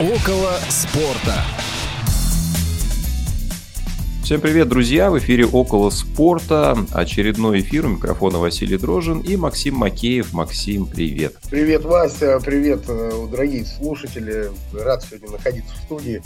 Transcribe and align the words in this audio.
Около 0.00 0.52
спорта. 0.70 1.44
Всем 4.22 4.40
привет, 4.40 4.66
друзья! 4.66 5.10
В 5.10 5.18
эфире 5.18 5.44
«Около 5.44 5.90
спорта». 5.90 6.78
Очередной 6.94 7.60
эфир. 7.60 7.84
У 7.84 7.90
микрофона 7.90 8.38
Василий 8.38 8.78
Дрожин 8.78 9.20
и 9.20 9.36
Максим 9.36 9.74
Макеев. 9.74 10.32
Максим, 10.32 10.86
привет! 10.86 11.34
Привет, 11.50 11.84
Вася! 11.84 12.40
Привет, 12.42 12.84
э, 12.88 13.26
дорогие 13.30 13.66
слушатели! 13.66 14.50
Рад 14.72 15.04
сегодня 15.04 15.32
находиться 15.32 15.74
в 15.74 15.82
студии. 15.82 16.22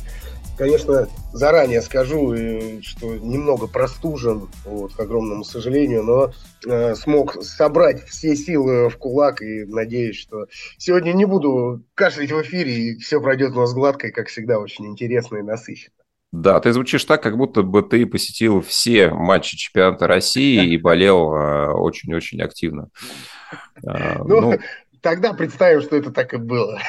Конечно, 0.57 1.09
заранее 1.33 1.83
скажу, 1.83 2.33
э, 2.33 2.81
что 2.83 3.17
немного 3.17 3.67
простужен, 3.67 4.49
вот, 4.65 4.95
к 4.95 5.01
огромному 5.01 5.43
сожалению, 5.43 6.05
но 6.05 6.33
э, 6.67 6.95
смог 6.95 7.43
собрать 7.43 8.05
все 8.05 8.37
силы 8.37 8.89
в 8.89 8.97
кулак 8.97 9.43
и 9.43 9.65
надеюсь, 9.65 10.17
что 10.17 10.47
сегодня 10.79 11.13
не 11.13 11.25
буду 11.25 11.83
кашлять 11.95 12.31
в 12.31 12.41
эфире 12.43 12.73
и 12.73 12.99
все 12.99 13.21
пройдет 13.21 13.53
у 13.53 13.61
нас 13.61 13.75
гладко 13.75 14.09
и, 14.09 14.13
как 14.13 14.29
всегда, 14.29 14.61
очень 14.61 14.87
интересно 14.87 15.39
и 15.39 15.43
насыщенно. 15.43 15.97
Да, 16.31 16.61
ты 16.61 16.73
звучишь 16.73 17.05
так, 17.05 17.23
как 17.23 17.37
будто 17.37 17.63
бы 17.63 17.83
ты 17.83 18.07
посетил 18.07 18.61
все 18.61 19.11
матчи 19.11 19.57
чемпионата 19.57 20.07
России 20.07 20.73
и 20.73 20.79
болел 20.79 21.33
э, 21.33 21.71
очень-очень 21.73 22.41
активно. 22.43 22.91
Ну, 23.83 24.41
ну, 24.41 24.59
тогда 25.01 25.33
представим, 25.33 25.81
что 25.81 25.97
это 25.97 26.11
так 26.11 26.35
и 26.35 26.39
было. 26.39 26.81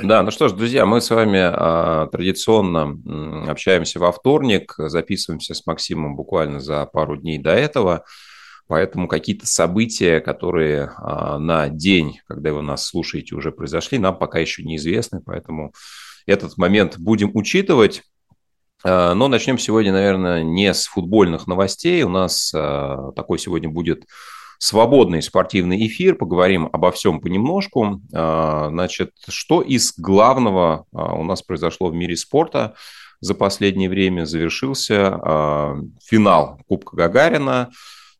Да, 0.00 0.22
ну 0.22 0.30
что 0.30 0.48
ж, 0.48 0.52
друзья, 0.52 0.86
мы 0.86 1.02
с 1.02 1.10
вами 1.10 1.38
а, 1.42 2.06
традиционно 2.06 2.98
общаемся 3.48 3.98
во 4.00 4.10
вторник, 4.10 4.74
записываемся 4.78 5.52
с 5.54 5.66
Максимом 5.66 6.16
буквально 6.16 6.60
за 6.60 6.86
пару 6.86 7.16
дней 7.16 7.38
до 7.38 7.50
этого, 7.50 8.04
поэтому 8.66 9.06
какие-то 9.06 9.46
события, 9.46 10.20
которые 10.20 10.92
а, 10.96 11.38
на 11.38 11.68
день, 11.68 12.20
когда 12.26 12.54
вы 12.54 12.62
нас 12.62 12.86
слушаете, 12.86 13.34
уже 13.34 13.52
произошли, 13.52 13.98
нам 13.98 14.16
пока 14.16 14.38
еще 14.38 14.62
неизвестны, 14.62 15.20
поэтому 15.20 15.74
этот 16.26 16.56
момент 16.56 16.98
будем 16.98 17.30
учитывать. 17.34 18.02
А, 18.84 19.12
но 19.12 19.28
начнем 19.28 19.58
сегодня, 19.58 19.92
наверное, 19.92 20.42
не 20.42 20.72
с 20.72 20.86
футбольных 20.86 21.46
новостей. 21.46 22.02
У 22.02 22.08
нас 22.08 22.50
а, 22.54 23.12
такой 23.12 23.38
сегодня 23.38 23.68
будет 23.68 24.04
свободный 24.62 25.22
спортивный 25.22 25.88
эфир, 25.88 26.14
поговорим 26.14 26.70
обо 26.72 26.92
всем 26.92 27.20
понемножку. 27.20 28.00
А, 28.14 28.68
значит, 28.68 29.10
что 29.28 29.60
из 29.60 29.92
главного 29.98 30.86
а, 30.92 31.14
у 31.14 31.24
нас 31.24 31.42
произошло 31.42 31.88
в 31.88 31.94
мире 31.94 32.16
спорта 32.16 32.74
за 33.18 33.34
последнее 33.34 33.88
время? 33.88 34.24
Завершился 34.24 35.18
а, 35.20 35.76
финал 36.04 36.60
Кубка 36.68 36.94
Гагарина, 36.94 37.70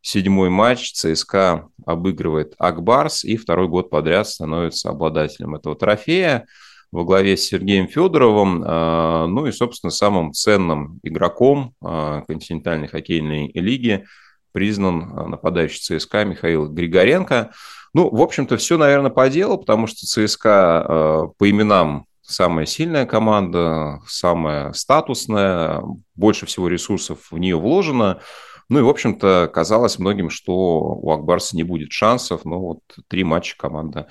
седьмой 0.00 0.50
матч, 0.50 0.92
ЦСКА 0.94 1.68
обыгрывает 1.86 2.54
Акбарс 2.58 3.22
и 3.22 3.36
второй 3.36 3.68
год 3.68 3.88
подряд 3.88 4.26
становится 4.26 4.90
обладателем 4.90 5.54
этого 5.54 5.76
трофея 5.76 6.46
во 6.90 7.04
главе 7.04 7.36
с 7.36 7.44
Сергеем 7.44 7.86
Федоровым, 7.86 8.58
ну 9.32 9.46
и, 9.46 9.52
собственно, 9.52 9.90
самым 9.90 10.32
ценным 10.32 10.98
игроком 11.04 11.74
континентальной 11.80 12.88
хоккейной 12.88 13.52
лиги– 13.54 14.04
признан 14.52 15.18
э, 15.18 15.26
нападающий 15.28 15.98
ЦСКА 15.98 16.24
Михаил 16.24 16.68
Григоренко. 16.68 17.52
Ну, 17.94 18.08
в 18.10 18.20
общем-то, 18.20 18.56
все, 18.56 18.78
наверное, 18.78 19.10
по 19.10 19.28
делу, 19.28 19.58
потому 19.58 19.86
что 19.86 20.06
ЦСКА 20.06 20.86
э, 20.88 21.22
по 21.36 21.50
именам 21.50 22.06
самая 22.22 22.66
сильная 22.66 23.06
команда, 23.06 24.00
самая 24.06 24.72
статусная, 24.72 25.82
больше 26.14 26.46
всего 26.46 26.68
ресурсов 26.68 27.30
в 27.30 27.38
нее 27.38 27.56
вложено. 27.56 28.20
Ну 28.68 28.78
и, 28.78 28.82
в 28.82 28.88
общем-то, 28.88 29.50
казалось 29.52 29.98
многим, 29.98 30.30
что 30.30 30.54
у 30.54 31.10
Акбарса 31.10 31.56
не 31.56 31.62
будет 31.62 31.92
шансов, 31.92 32.44
но 32.44 32.60
вот 32.60 32.80
три 33.08 33.24
матча 33.24 33.56
команда 33.58 34.08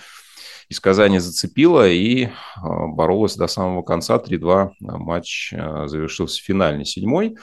из 0.72 0.80
Казани 0.80 1.20
зацепила 1.20 1.86
и 1.90 2.30
а, 2.56 2.88
боролась 2.88 3.36
до 3.36 3.48
самого 3.48 3.82
конца. 3.82 4.16
3-2 4.16 4.70
матч 4.80 5.54
а, 5.54 5.88
завершился 5.88 6.42
финальный, 6.42 6.86
седьмой. 6.86 7.36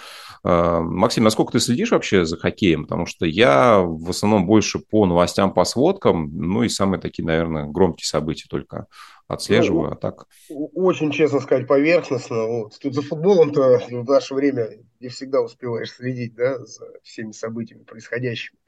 Максим, 0.44 1.24
насколько 1.24 1.52
ты 1.52 1.60
следишь 1.60 1.90
вообще 1.90 2.24
за 2.24 2.38
хоккеем? 2.38 2.84
Потому 2.84 3.06
что 3.06 3.26
я 3.26 3.80
в 3.80 4.08
основном 4.08 4.46
больше 4.46 4.78
по 4.78 5.04
новостям, 5.04 5.52
по 5.52 5.64
сводкам, 5.64 6.30
ну 6.32 6.62
и 6.62 6.68
самые 6.68 7.00
такие, 7.00 7.26
наверное, 7.26 7.66
громкие 7.66 8.06
события 8.06 8.46
только 8.48 8.86
отслеживаю, 9.26 9.88
ну, 9.88 9.92
а 9.92 9.96
так... 9.96 10.26
Очень, 10.48 11.10
честно 11.10 11.40
сказать, 11.40 11.66
поверхностно. 11.66 12.46
Вот. 12.46 12.78
Тут 12.80 12.94
за 12.94 13.02
футболом-то 13.02 13.80
в 13.90 14.04
наше 14.04 14.34
время 14.34 14.68
не 15.00 15.08
всегда 15.08 15.42
успеваешь 15.42 15.90
следить, 15.90 16.34
да, 16.34 16.64
за 16.64 16.86
всеми 17.02 17.32
событиями 17.32 17.82
происходящими. 17.82 18.58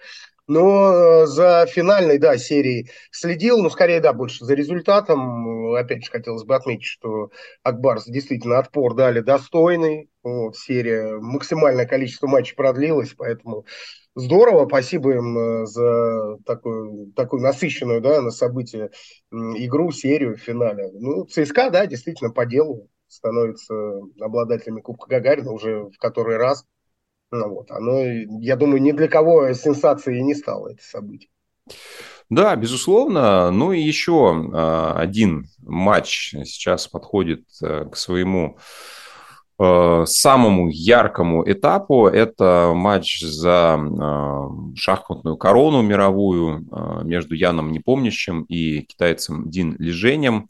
Но 0.51 1.23
э, 1.23 1.27
за 1.27 1.65
финальной, 1.67 2.19
да, 2.19 2.37
серией 2.37 2.91
следил, 3.13 3.63
но 3.63 3.71
скорее, 3.71 4.01
да, 4.01 4.13
больше 4.13 4.45
за 4.45 4.55
результатом. 4.55 5.75
Опять 5.75 6.05
же, 6.05 6.11
хотелось 6.11 6.43
бы 6.43 6.57
отметить, 6.57 6.87
что 6.87 7.31
Акбарс 7.63 8.07
действительно 8.07 8.59
отпор 8.59 8.97
дали 8.97 9.21
достойный. 9.21 10.11
Вот, 10.25 10.57
серия, 10.57 11.21
максимальное 11.21 11.87
количество 11.87 12.27
матчей 12.27 12.57
продлилось, 12.57 13.15
поэтому 13.17 13.65
здорово. 14.17 14.67
Спасибо 14.67 15.13
им 15.13 15.39
э, 15.39 15.67
за 15.67 16.39
такую, 16.45 17.13
такую 17.13 17.43
насыщенную, 17.43 18.01
да, 18.01 18.21
на 18.21 18.33
события 18.33 18.91
игру, 19.31 19.93
серию 19.93 20.37
финале. 20.37 20.91
Ну, 20.95 21.27
ЦСКА, 21.27 21.71
да, 21.71 21.87
действительно 21.87 22.33
по 22.33 22.45
делу 22.45 22.89
становится 23.07 23.73
обладателями 24.21 24.81
Кубка 24.81 25.09
Гагарина 25.09 25.53
уже 25.53 25.85
в 25.85 25.97
который 25.99 26.39
раз. 26.39 26.65
Ну, 27.33 27.49
вот, 27.49 27.71
оно, 27.71 28.03
я 28.41 28.57
думаю, 28.57 28.83
ни 28.83 28.93
для 28.93 29.09
кого 29.09 29.53
сенсацией 29.53 30.23
не 30.23 30.35
стало 30.35 30.69
это 30.69 30.83
событие. 30.83 31.31
Да, 32.31 32.55
безусловно. 32.55 33.51
Ну 33.51 33.73
и 33.73 33.81
еще 33.81 34.51
а, 34.53 34.95
один 34.97 35.47
матч 35.63 36.31
сейчас 36.45 36.87
подходит 36.87 37.43
э, 37.61 37.87
к 37.91 37.97
своему 37.97 38.57
э, 39.59 40.05
самому 40.07 40.69
яркому 40.69 41.43
этапу. 41.51 42.07
Это 42.07 42.73
матч 42.73 43.21
за 43.21 43.75
а, 43.75 44.49
шахматную 44.77 45.37
корону 45.37 45.83
мировую 45.83 46.69
а, 46.71 47.03
между 47.03 47.35
Яном 47.35 47.73
Непомнящим 47.73 48.43
и 48.45 48.83
китайцем 48.83 49.51
Дин 49.51 49.75
Лиженем. 49.81 50.49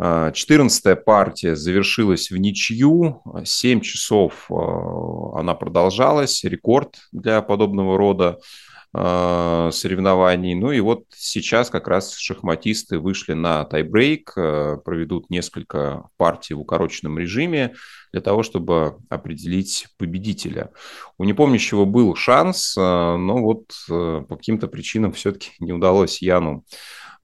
14 0.00 1.04
партия 1.04 1.54
завершилась 1.54 2.30
в 2.30 2.36
ничью. 2.36 3.22
7 3.44 3.80
часов 3.80 4.50
а, 4.50 5.40
она 5.40 5.54
продолжалась. 5.54 6.42
Рекорд 6.44 6.96
для 7.12 7.42
подобного 7.42 7.96
рода 7.96 8.38
а, 8.92 9.70
соревнований. 9.72 10.54
Ну 10.54 10.72
и 10.72 10.80
вот 10.80 11.04
сейчас 11.14 11.70
как 11.70 11.86
раз 11.86 12.16
шахматисты 12.16 12.98
вышли 12.98 13.34
на 13.34 13.64
тайбрейк, 13.64 14.34
проведут 14.34 15.30
несколько 15.30 16.08
партий 16.16 16.54
в 16.54 16.60
укороченном 16.60 17.18
режиме 17.18 17.74
для 18.12 18.20
того, 18.20 18.42
чтобы 18.42 18.96
определить 19.08 19.86
победителя. 19.96 20.70
У 21.18 21.24
непомнящего 21.24 21.84
был 21.84 22.16
шанс, 22.16 22.74
но 22.76 23.42
вот 23.42 23.66
по 23.88 24.36
каким-то 24.36 24.66
причинам 24.66 25.12
все-таки 25.12 25.50
не 25.60 25.72
удалось 25.72 26.20
Яну 26.20 26.64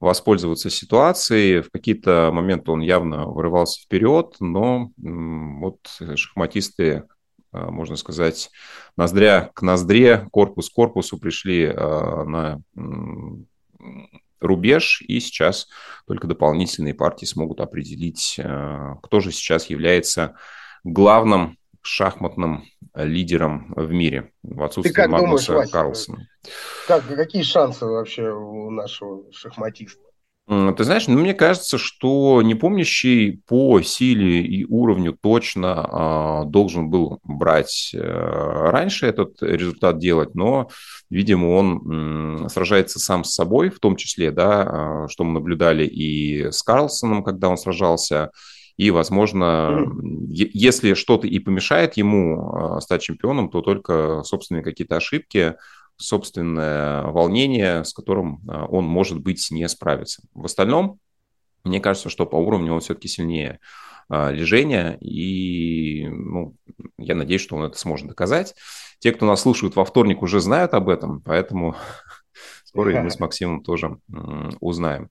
воспользоваться 0.01 0.69
ситуацией. 0.69 1.61
В 1.61 1.69
какие-то 1.69 2.31
моменты 2.33 2.71
он 2.71 2.81
явно 2.81 3.27
вырывался 3.27 3.81
вперед, 3.81 4.35
но 4.39 4.91
вот 4.97 5.77
шахматисты, 6.15 7.03
а, 7.51 7.69
можно 7.69 7.95
сказать, 7.95 8.49
ноздря 8.97 9.51
к 9.53 9.61
ноздре, 9.61 10.27
корпус 10.31 10.69
к 10.69 10.73
корпусу 10.73 11.19
пришли 11.19 11.65
а, 11.67 12.25
на 12.25 12.61
рубеж, 14.39 15.03
и 15.07 15.19
сейчас 15.19 15.67
только 16.07 16.27
дополнительные 16.27 16.95
партии 16.95 17.25
смогут 17.25 17.61
определить, 17.61 18.39
кто 19.03 19.19
же 19.19 19.31
сейчас 19.31 19.69
является 19.69 20.35
главным 20.83 21.57
шахматным 21.81 22.65
лидером 22.93 23.73
в 23.75 23.91
мире 23.91 24.31
в 24.43 24.63
отсутствии 24.63 24.91
Ты 24.91 24.95
как 24.95 25.09
Магнуса 25.09 25.53
думаешь, 25.53 25.69
Карлсона. 25.69 26.27
Как, 26.87 27.07
какие 27.07 27.43
шансы 27.43 27.85
вообще 27.85 28.31
у 28.31 28.69
нашего 28.69 29.31
шахматиста? 29.31 30.01
Ты 30.47 30.83
знаешь, 30.83 31.07
ну, 31.07 31.17
мне 31.17 31.33
кажется, 31.33 31.77
что 31.77 32.41
непомнящий 32.41 33.41
по 33.47 33.81
силе 33.81 34.41
и 34.41 34.65
уровню 34.65 35.17
точно 35.21 36.43
э, 36.43 36.49
должен 36.49 36.89
был 36.89 37.19
брать 37.23 37.91
э, 37.93 37.99
раньше 38.01 39.05
этот 39.05 39.41
результат 39.41 39.99
делать, 39.99 40.35
но, 40.35 40.67
видимо, 41.09 41.55
он 41.55 42.43
э, 42.45 42.49
сражается 42.49 42.99
сам 42.99 43.23
с 43.23 43.33
собой, 43.33 43.69
в 43.69 43.79
том 43.79 43.95
числе, 43.95 44.31
да, 44.31 45.05
э, 45.05 45.07
что 45.09 45.23
мы 45.23 45.33
наблюдали 45.33 45.85
и 45.85 46.51
с 46.51 46.63
Карлсоном, 46.63 47.23
когда 47.23 47.47
он 47.47 47.57
сражался, 47.57 48.31
и, 48.77 48.91
возможно, 48.91 49.85
mm-hmm. 49.85 50.49
если 50.53 50.93
что-то 50.93 51.27
и 51.27 51.39
помешает 51.39 51.97
ему 51.97 52.77
э, 52.77 52.81
стать 52.81 53.01
чемпионом, 53.01 53.49
то 53.49 53.61
только 53.61 54.23
собственные 54.23 54.63
какие-то 54.63 54.97
ошибки, 54.97 55.55
собственное 56.01 57.03
волнение, 57.03 57.83
с 57.83 57.93
которым 57.93 58.41
а, 58.47 58.65
он, 58.65 58.85
может 58.85 59.19
быть, 59.19 59.49
не 59.51 59.67
справится. 59.69 60.23
В 60.33 60.45
остальном, 60.45 60.99
мне 61.63 61.79
кажется, 61.79 62.09
что 62.09 62.25
по 62.25 62.35
уровню 62.35 62.73
он 62.73 62.79
все-таки 62.79 63.07
сильнее 63.07 63.59
а, 64.09 64.31
лежения, 64.31 64.97
и 64.99 66.07
ну, 66.07 66.55
я 66.97 67.15
надеюсь, 67.15 67.41
что 67.41 67.55
он 67.55 67.63
это 67.63 67.77
сможет 67.77 68.07
доказать. 68.07 68.55
Те, 68.99 69.11
кто 69.11 69.25
нас 69.25 69.41
слушают 69.41 69.75
во 69.75 69.85
вторник, 69.85 70.21
уже 70.21 70.39
знают 70.39 70.73
об 70.73 70.89
этом, 70.89 71.21
поэтому 71.21 71.75
скоро 72.71 73.01
мы 73.01 73.11
с 73.11 73.19
Максимом 73.19 73.61
тоже 73.61 73.97
узнаем. 74.59 75.09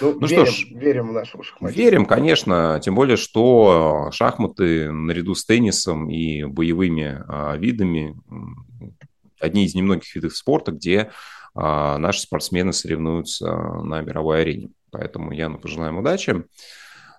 Ну, 0.00 0.18
ну 0.18 0.26
верим, 0.26 0.46
что 0.46 0.52
ж, 0.52 0.66
верим 0.70 1.08
в 1.08 1.12
нашего 1.12 1.44
шахматиста. 1.44 1.82
Верим, 1.82 2.06
конечно, 2.06 2.80
тем 2.82 2.94
более, 2.94 3.16
что 3.16 4.08
шахматы 4.12 4.90
наряду 4.90 5.34
с 5.34 5.44
теннисом 5.44 6.08
и 6.10 6.44
боевыми 6.44 7.22
а, 7.28 7.56
видами 7.56 8.16
одни 9.38 9.64
из 9.64 9.74
немногих 9.74 10.14
видов 10.14 10.36
спорта, 10.36 10.72
где 10.72 11.10
а, 11.54 11.98
наши 11.98 12.20
спортсмены 12.20 12.72
соревнуются 12.72 13.52
на 13.52 14.00
мировой 14.00 14.42
арене. 14.42 14.70
Поэтому 14.90 15.32
я 15.32 15.50
пожелаем 15.50 15.98
удачи. 15.98 16.44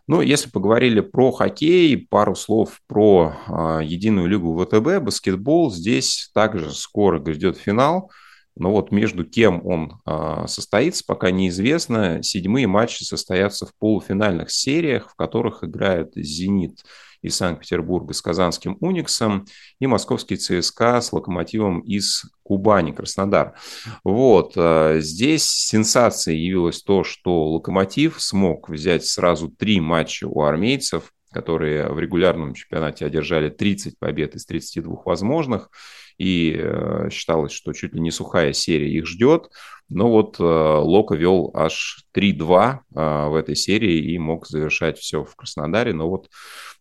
Ну, 0.06 0.22
если 0.22 0.50
поговорили 0.50 1.00
про 1.00 1.31
хоккей, 1.31 1.98
пару 1.98 2.36
слов 2.36 2.81
про 2.88 3.36
а, 3.48 3.80
единую 3.80 4.28
лигу 4.28 4.57
ВТБ, 4.57 5.04
баскетбол. 5.04 5.72
Здесь 5.72 6.30
также 6.34 6.72
скоро 6.72 7.19
грядет 7.19 7.57
финал. 7.57 8.12
Но 8.55 8.71
вот 8.71 8.91
между 8.91 9.25
кем 9.25 9.65
он 9.65 10.00
а, 10.05 10.47
состоится, 10.47 11.03
пока 11.05 11.31
неизвестно. 11.31 12.21
Седьмые 12.21 12.67
матчи 12.67 13.03
состоятся 13.03 13.65
в 13.65 13.75
полуфинальных 13.79 14.51
сериях, 14.51 15.09
в 15.09 15.15
которых 15.15 15.63
играют 15.63 16.11
«Зенит» 16.15 16.83
из 17.23 17.38
Санкт-Петербурга 17.38 18.13
с 18.13 18.21
казанским 18.21 18.77
«Униксом» 18.81 19.45
и 19.79 19.88
московский 19.88 20.35
ЦСКА 20.35 21.01
с 21.01 21.11
«Локомотивом» 21.13 21.79
из 21.79 22.25
Кубани, 22.44 22.91
Краснодар. 22.91 23.55
Вот. 24.03 24.53
А, 24.55 25.00
здесь 25.00 25.45
сенсацией 25.45 26.39
явилось 26.45 26.83
то, 26.83 27.03
что 27.03 27.53
«Локомотив» 27.53 28.21
смог 28.21 28.69
взять 28.69 29.05
сразу 29.05 29.50
три 29.50 29.79
матча 29.79 30.27
у 30.27 30.44
армейцев, 30.44 31.11
которые 31.31 31.89
в 31.89 32.00
регулярном 32.00 32.53
чемпионате 32.53 33.05
одержали 33.05 33.50
30 33.50 33.97
побед 33.97 34.35
из 34.35 34.45
32 34.45 35.01
возможных 35.05 35.69
и 36.18 36.56
э, 36.57 37.10
считалось, 37.12 37.51
что 37.51 37.74
чуть 37.74 37.94
ли 37.94 38.00
не 38.00 38.12
сухая 38.12 38.54
серия 38.54 38.92
их 38.92 39.07
ждет. 39.07 39.50
Но 39.89 40.10
вот 40.10 40.39
э, 40.39 40.44
Лока 40.44 41.15
вел 41.15 41.51
аж 41.54 42.06
3-2 42.15 42.80
э, 42.95 43.27
в 43.30 43.36
этой 43.36 43.56
серии 43.56 44.13
и 44.13 44.18
мог 44.18 44.48
завершать 44.48 44.98
все 44.98 45.24
в 45.24 45.36
Краснодаре. 45.36 45.94
Но 45.94 46.10
вот 46.10 46.30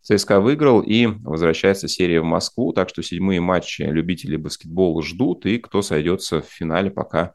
ЦСКА 0.03 0.41
выиграл 0.41 0.81
и 0.81 1.07
возвращается 1.07 1.89
серия 1.89 2.21
в 2.21 2.25
Москву. 2.25 2.73
Так 2.73 2.89
что 2.89 3.03
седьмые 3.03 3.41
матчи 3.41 3.83
любителей 3.83 4.37
баскетбола 4.37 5.03
ждут. 5.03 5.47
И 5.47 5.59
кто 5.59 5.83
сойдется 5.83 6.41
в 6.41 6.47
финале, 6.47 6.91
пока 6.91 7.33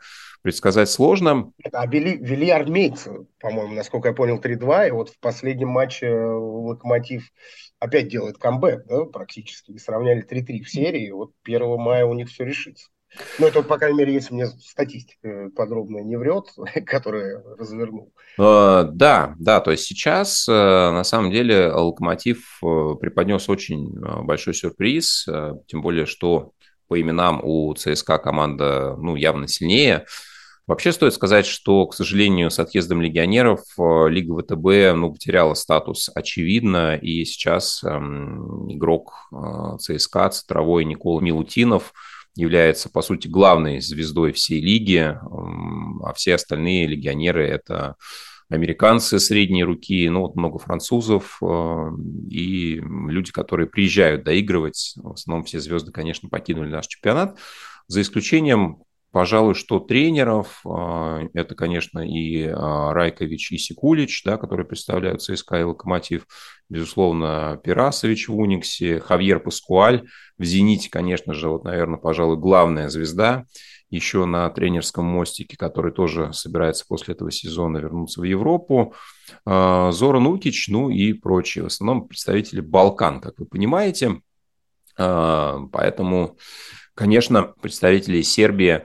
предсказать 0.48 0.90
сложно. 0.90 1.52
А 1.74 1.86
вели, 1.88 2.16
вели 2.16 2.50
армейцы, 2.50 3.28
по-моему, 3.38 3.74
насколько 3.76 4.08
я 4.08 4.14
понял, 4.14 4.40
3-2. 4.40 4.88
И 4.88 4.92
вот 4.92 5.10
в 5.10 5.20
последнем 5.20 5.68
матче 5.68 6.10
Локомотив 6.10 7.30
опять 7.80 8.08
делает 8.08 8.38
камбэк, 8.38 8.86
да, 8.88 9.04
практически. 9.04 9.72
И 9.72 9.78
сравняли 9.78 10.26
3-3 10.26 10.62
в 10.62 10.70
серии. 10.70 11.12
Вот 11.12 11.34
1 11.44 11.78
мая 11.78 12.06
у 12.06 12.14
них 12.14 12.30
все 12.30 12.46
решится. 12.46 12.88
Ну, 13.40 13.48
это, 13.48 13.62
по 13.62 13.78
крайней 13.78 13.98
мере, 13.98 14.14
если 14.14 14.36
мне 14.36 14.48
статистика 14.48 15.50
подробная 15.54 16.04
не 16.04 16.16
врет, 16.16 16.46
которая 16.86 17.44
развернул. 17.60 18.14
А, 18.40 18.84
да, 18.84 19.36
да, 19.40 19.60
то 19.60 19.72
есть 19.72 19.84
сейчас, 19.84 20.48
э, 20.48 20.54
на 20.54 21.04
самом 21.04 21.30
деле, 21.30 21.74
Локомотив 21.74 22.58
э, 22.64 22.96
преподнес 23.02 23.50
очень 23.50 23.98
э, 23.98 24.22
большой 24.22 24.54
сюрприз, 24.54 25.28
тем 25.68 25.82
более, 25.82 26.06
что 26.06 26.54
по 26.88 27.02
именам 27.02 27.42
у 27.44 27.74
ЦСКА 27.74 28.18
команда, 28.18 28.96
ну, 28.98 29.18
явно 29.18 29.50
сильнее. 29.50 30.06
Вообще 30.68 30.92
стоит 30.92 31.14
сказать, 31.14 31.46
что, 31.46 31.88
к 31.88 31.94
сожалению, 31.94 32.52
с 32.52 32.60
отъездом 32.60 33.02
легионеров 33.02 33.62
э, 33.80 34.10
Лига 34.10 34.38
ВТБ 34.38 34.98
ну, 34.98 35.14
потеряла 35.14 35.54
статус 35.54 36.10
очевидно, 36.14 36.98
и 36.98 37.24
сейчас 37.24 37.82
эм, 37.86 38.70
игрок 38.70 39.14
э, 39.32 39.78
ЦСКА, 39.80 40.30
центровой 40.30 40.84
Никола 40.84 41.22
Милутинов, 41.22 41.94
является, 42.36 42.90
по 42.90 43.02
сути, 43.02 43.30
главной 43.30 43.80
звездой 43.80 44.34
всей 44.34 44.60
лиги, 44.60 44.98
эм, 44.98 46.04
а 46.04 46.14
все 46.14 46.36
остальные 46.36 46.88
легионеры– 46.88 47.48
это 47.50 47.96
американцы 48.50 49.20
средней 49.20 49.64
руки, 49.64 50.10
ну 50.10 50.22
вот 50.22 50.36
много 50.36 50.60
французов 50.60 51.38
э, 51.42 51.92
и 52.30 52.82
люди, 52.82 53.32
которые 53.32 53.68
приезжают 53.68 54.26
доигрывать. 54.26 54.96
В 54.98 55.14
основном 55.14 55.46
все 55.46 55.62
звезды, 55.62 55.94
конечно, 55.94 56.28
покинули 56.28 56.70
наш 56.70 56.88
чемпионат, 56.88 57.40
за 57.88 58.02
исключением 58.02 58.84
Пожалуй, 59.18 59.56
что 59.56 59.80
тренеров, 59.80 60.62
а, 60.64 61.22
это, 61.34 61.56
конечно, 61.56 62.08
и 62.08 62.46
а, 62.46 62.94
Райкович, 62.94 63.52
и 63.52 63.58
Секулич, 63.58 64.22
да, 64.24 64.38
которые 64.38 64.68
представляют 64.68 65.24
ЦСКА 65.24 65.62
и 65.62 65.64
Локомотив, 65.64 66.28
безусловно, 66.70 67.60
Пирасович 67.64 68.28
в 68.28 68.38
Униксе, 68.38 69.00
Хавьер 69.00 69.40
Паскуаль 69.40 70.06
в 70.38 70.44
«Зените», 70.44 70.92
конечно 70.92 71.34
же, 71.34 71.50
вот, 71.50 71.64
наверное, 71.64 71.98
пожалуй, 71.98 72.38
главная 72.38 72.90
звезда 72.90 73.46
еще 73.90 74.26
на 74.26 74.48
тренерском 74.52 75.06
мостике, 75.06 75.58
который 75.58 75.92
тоже 75.92 76.32
собирается 76.32 76.86
после 76.88 77.16
этого 77.16 77.32
сезона 77.32 77.80
вернуться 77.80 78.22
в 78.22 78.24
Европу. 78.24 78.94
А, 79.46 79.92
Зора 79.94 80.20
Нукич, 80.20 80.68
ну 80.68 80.92
и 80.92 81.14
прочие, 81.14 81.64
в 81.64 81.68
основном 81.68 82.08
представители 82.08 82.60
Балкан, 82.60 83.20
как 83.20 83.40
вы 83.40 83.48
понимаете. 83.48 84.22
Поэтому 84.96 86.38
Конечно, 86.98 87.54
представителей 87.62 88.24
Сербии, 88.24 88.84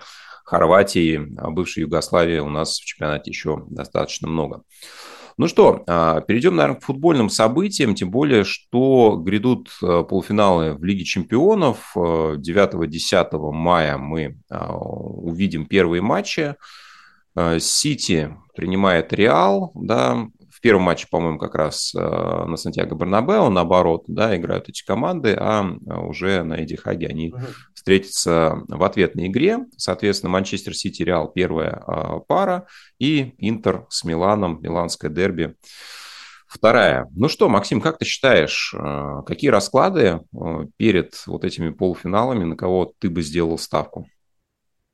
Хорватии, 0.52 1.34
а 1.38 1.50
бывшей 1.50 1.84
Югославии 1.84 2.38
у 2.38 2.50
нас 2.50 2.78
в 2.78 2.84
чемпионате 2.84 3.30
еще 3.30 3.64
достаточно 3.70 4.28
много. 4.28 4.64
Ну 5.38 5.48
что, 5.48 5.82
а, 5.86 6.20
перейдем, 6.20 6.56
наверное, 6.56 6.78
к 6.78 6.84
футбольным 6.84 7.30
событиям, 7.30 7.94
тем 7.94 8.10
более, 8.10 8.44
что 8.44 9.16
грядут 9.16 9.70
а, 9.82 10.02
полуфиналы 10.02 10.74
в 10.74 10.84
Лиге 10.84 11.04
чемпионов. 11.04 11.96
9-10 11.96 13.50
мая 13.50 13.96
мы 13.96 14.36
увидим 14.50 15.64
первые 15.64 16.02
матчи. 16.02 16.54
Сити 17.58 18.36
принимает 18.54 19.14
Реал, 19.14 19.72
да, 19.74 20.26
первом 20.62 20.82
матче, 20.82 21.06
по-моему, 21.10 21.38
как 21.38 21.54
раз 21.54 21.92
э, 21.94 21.98
на 21.98 22.56
Сантьяго 22.56 22.94
Барнабео, 22.94 23.50
наоборот, 23.50 24.04
да, 24.06 24.34
играют 24.36 24.68
эти 24.68 24.84
команды, 24.84 25.36
а 25.38 25.64
э, 25.64 25.94
уже 26.06 26.44
на 26.44 26.54
Эдди 26.54 26.76
Хаге 26.76 27.08
они 27.08 27.32
угу. 27.32 27.42
встретятся 27.74 28.62
в 28.68 28.82
ответной 28.82 29.26
игре. 29.26 29.58
Соответственно, 29.76 30.30
Манчестер 30.30 30.74
Сити 30.74 31.02
Реал 31.02 31.28
первая 31.28 31.82
э, 31.86 32.20
пара 32.28 32.66
и 32.98 33.34
Интер 33.38 33.86
с 33.90 34.04
Миланом, 34.04 34.60
миланское 34.62 35.10
дерби. 35.10 35.56
Вторая. 36.46 37.08
Ну 37.16 37.28
что, 37.28 37.48
Максим, 37.48 37.80
как 37.80 37.98
ты 37.98 38.04
считаешь, 38.04 38.74
какие 39.24 39.48
расклады 39.48 40.20
перед 40.76 41.14
вот 41.26 41.46
этими 41.46 41.70
полуфиналами, 41.70 42.44
на 42.44 42.56
кого 42.56 42.92
ты 42.98 43.08
бы 43.08 43.22
сделал 43.22 43.56
ставку? 43.56 44.06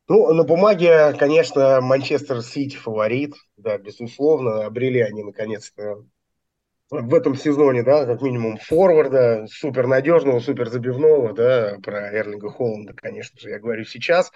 Ну, 0.08 0.32
на 0.32 0.42
бумаге, 0.42 1.12
конечно, 1.18 1.82
Манчестер 1.82 2.40
Сити 2.40 2.76
фаворит, 2.76 3.34
да, 3.58 3.76
безусловно, 3.76 4.64
обрели 4.64 5.00
они 5.00 5.22
наконец-то 5.22 6.02
в 6.90 7.14
этом 7.14 7.36
сезоне, 7.36 7.82
да, 7.82 8.06
как 8.06 8.22
минимум 8.22 8.56
форварда, 8.56 9.46
супер 9.50 9.86
надежного, 9.86 10.40
супер 10.40 10.70
забивного, 10.70 11.34
да, 11.34 11.76
про 11.82 12.10
Эрлинга 12.10 12.48
Холланда, 12.48 12.94
конечно 12.94 13.38
же, 13.38 13.50
я 13.50 13.58
говорю 13.58 13.84
сейчас. 13.84 14.32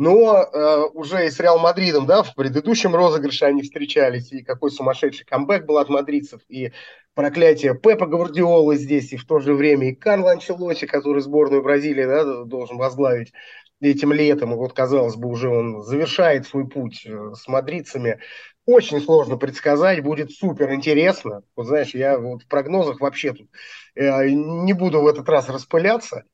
Но 0.00 0.44
э, 0.44 0.84
уже 0.94 1.26
и 1.26 1.30
с 1.30 1.40
Реал 1.40 1.58
Мадридом, 1.58 2.06
да, 2.06 2.22
в 2.22 2.36
предыдущем 2.36 2.94
розыгрыше 2.94 3.46
они 3.46 3.62
встречались, 3.62 4.30
и 4.30 4.44
какой 4.44 4.70
сумасшедший 4.70 5.26
камбэк 5.26 5.66
был 5.66 5.78
от 5.78 5.88
мадридцев, 5.88 6.42
и 6.48 6.70
проклятие 7.14 7.74
Пепа 7.74 8.06
Гвардиолы 8.06 8.76
здесь, 8.76 9.12
и 9.12 9.16
в 9.16 9.26
то 9.26 9.40
же 9.40 9.54
время 9.54 9.88
и 9.88 9.94
Карло 9.96 10.30
Анчелоти, 10.30 10.84
который 10.84 11.20
сборную 11.20 11.64
Бразилии 11.64 12.04
да, 12.04 12.44
должен 12.44 12.76
возглавить 12.76 13.32
этим 13.80 14.12
летом, 14.12 14.52
и 14.52 14.56
вот, 14.56 14.72
казалось 14.72 15.16
бы, 15.16 15.28
уже 15.28 15.48
он 15.48 15.82
завершает 15.82 16.46
свой 16.46 16.68
путь 16.68 17.06
э, 17.06 17.32
с 17.34 17.46
мадридцами. 17.46 18.20
Очень 18.66 19.00
сложно 19.00 19.36
предсказать, 19.36 20.02
будет 20.02 20.30
супер 20.32 20.72
интересно. 20.72 21.42
Вот 21.56 21.66
знаешь, 21.66 21.94
я 21.94 22.18
вот 22.18 22.42
в 22.42 22.48
прогнозах 22.48 23.00
вообще 23.00 23.32
тут 23.32 23.48
э, 23.94 24.28
не 24.30 24.72
буду 24.72 25.00
в 25.00 25.06
этот 25.06 25.28
раз 25.28 25.48
распыляться. 25.48 26.24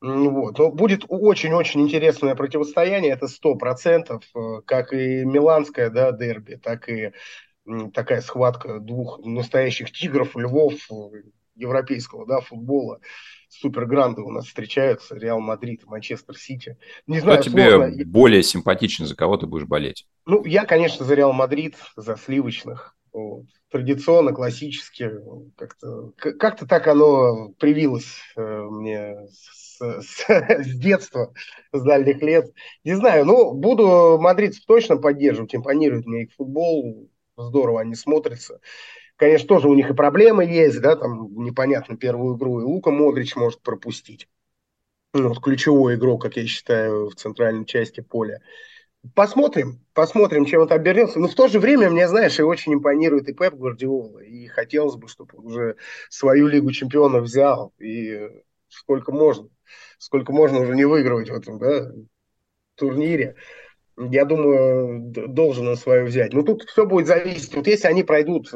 Вот. 0.00 0.58
Но 0.58 0.70
будет 0.70 1.04
очень-очень 1.08 1.80
интересное 1.80 2.34
противостояние, 2.34 3.12
это 3.12 3.28
сто 3.28 3.54
процентов, 3.54 4.24
э, 4.34 4.60
как 4.66 4.92
и 4.92 5.24
миланское 5.24 5.90
да, 5.90 6.12
дерби, 6.12 6.56
так 6.56 6.88
и 6.88 7.12
такая 7.94 8.20
схватка 8.20 8.78
двух 8.78 9.20
настоящих 9.24 9.90
тигров, 9.90 10.36
львов 10.36 10.74
европейского 11.54 12.26
да, 12.26 12.40
футбола 12.40 13.00
супергранды 13.48 14.22
у 14.22 14.30
нас 14.30 14.46
встречаются, 14.46 15.16
Реал 15.16 15.40
Мадрид, 15.40 15.84
Манчестер 15.86 16.36
Сити. 16.36 16.76
Не 17.06 17.20
знаю, 17.20 17.40
Кто 17.40 17.50
тебе 17.50 17.70
сложно. 17.70 18.04
более 18.04 18.42
симпатичен, 18.42 19.06
за 19.06 19.14
кого 19.14 19.36
ты 19.36 19.46
будешь 19.46 19.66
болеть? 19.66 20.06
Ну, 20.26 20.44
я, 20.44 20.64
конечно, 20.64 21.04
за 21.04 21.14
Реал 21.14 21.32
Мадрид, 21.32 21.76
за 21.96 22.16
сливочных. 22.16 22.96
Вот. 23.12 23.44
Традиционно, 23.70 24.32
классически, 24.32 25.08
как-то 25.56 26.12
как 26.16 26.66
так 26.68 26.88
оно 26.88 27.50
привилось 27.60 28.18
э, 28.36 28.42
мне 28.42 29.14
с, 29.30 29.78
с, 29.80 30.24
с 30.28 30.76
детства, 30.76 31.32
с 31.72 31.80
дальних 31.82 32.20
лет. 32.22 32.52
Не 32.82 32.94
знаю, 32.94 33.24
ну, 33.24 33.52
буду 33.52 34.18
мадридцев 34.20 34.64
точно 34.66 34.96
поддерживать, 34.96 35.54
импонирует 35.54 36.06
мне 36.06 36.24
их 36.24 36.32
футбол, 36.32 37.08
здорово 37.36 37.82
они 37.82 37.94
смотрятся. 37.94 38.60
Конечно, 39.16 39.48
тоже 39.48 39.68
у 39.68 39.74
них 39.74 39.90
и 39.90 39.94
проблемы 39.94 40.44
есть, 40.44 40.80
да, 40.80 40.96
там 40.96 41.32
непонятно 41.44 41.96
первую 41.96 42.36
игру, 42.36 42.60
и 42.60 42.64
Лука 42.64 42.90
Модрич 42.90 43.36
может 43.36 43.60
пропустить. 43.62 44.28
Ну, 45.12 45.28
вот 45.28 45.40
ключевой 45.40 45.94
игрок, 45.94 46.22
как 46.22 46.36
я 46.36 46.44
считаю, 46.46 47.08
в 47.08 47.14
центральной 47.14 47.64
части 47.64 48.00
поля. 48.00 48.40
Посмотрим, 49.14 49.80
посмотрим, 49.92 50.44
чем 50.44 50.62
это 50.62 50.74
обернется. 50.74 51.20
Но 51.20 51.28
в 51.28 51.34
то 51.34 51.46
же 51.46 51.60
время, 51.60 51.90
мне, 51.90 52.08
знаешь, 52.08 52.38
и 52.38 52.42
очень 52.42 52.74
импонирует 52.74 53.28
и 53.28 53.34
Пеп 53.34 53.54
Гвардиола. 53.54 54.20
И 54.20 54.46
хотелось 54.46 54.96
бы, 54.96 55.08
чтобы 55.08 55.38
он 55.38 55.46
уже 55.46 55.76
свою 56.08 56.48
Лигу 56.48 56.72
Чемпионов 56.72 57.24
взял. 57.24 57.72
И 57.78 58.28
сколько 58.68 59.12
можно. 59.12 59.48
Сколько 59.98 60.32
можно 60.32 60.58
уже 60.60 60.74
не 60.74 60.86
выигрывать 60.86 61.30
в 61.30 61.34
этом 61.34 61.58
да, 61.58 61.92
турнире. 62.76 63.36
Я 63.96 64.24
думаю, 64.24 65.12
должен 65.28 65.68
он 65.68 65.76
свое 65.76 66.04
взять. 66.04 66.32
Но 66.32 66.42
тут 66.42 66.62
все 66.62 66.86
будет 66.86 67.06
зависеть. 67.06 67.54
Вот 67.54 67.66
если 67.66 67.86
они 67.86 68.02
пройдут 68.02 68.50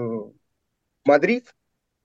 Мадрид, 1.04 1.54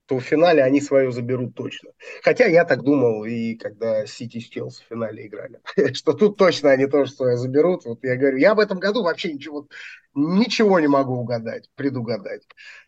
то 0.05 0.19
в 0.19 0.23
финале 0.23 0.63
они 0.63 0.81
свое 0.81 1.11
заберут 1.11 1.55
точно. 1.55 1.91
Хотя 2.23 2.45
я 2.45 2.65
так 2.65 2.83
думал 2.83 3.23
и 3.23 3.55
когда 3.55 4.05
Сити 4.05 4.39
с 4.39 4.49
Челси 4.49 4.83
в 4.83 4.87
финале 4.89 5.27
играли, 5.27 5.61
что 5.93 6.13
тут 6.13 6.37
точно 6.37 6.71
они 6.71 6.87
тоже 6.87 7.11
свое 7.11 7.37
заберут. 7.37 7.85
Вот 7.85 8.03
я 8.03 8.17
говорю, 8.17 8.37
я 8.37 8.53
в 8.53 8.59
этом 8.59 8.79
году 8.79 9.03
вообще 9.03 9.31
ничего, 9.33 9.67
ничего 10.13 10.79
не 10.79 10.87
могу 10.87 11.15
угадать, 11.15 11.69
предугадать. 11.75 12.43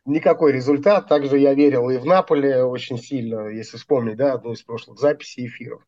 Никакой 0.05 0.51
результат. 0.51 1.07
Также 1.07 1.37
я 1.37 1.53
верил 1.53 1.89
и 1.89 1.97
в 1.97 2.05
Наполи 2.05 2.63
очень 2.63 2.97
сильно, 2.97 3.47
если 3.47 3.77
вспомнить, 3.77 4.17
да, 4.17 4.33
одну 4.33 4.51
из 4.51 4.61
прошлых 4.63 4.99
записей 4.99 5.47
эфиров, 5.47 5.83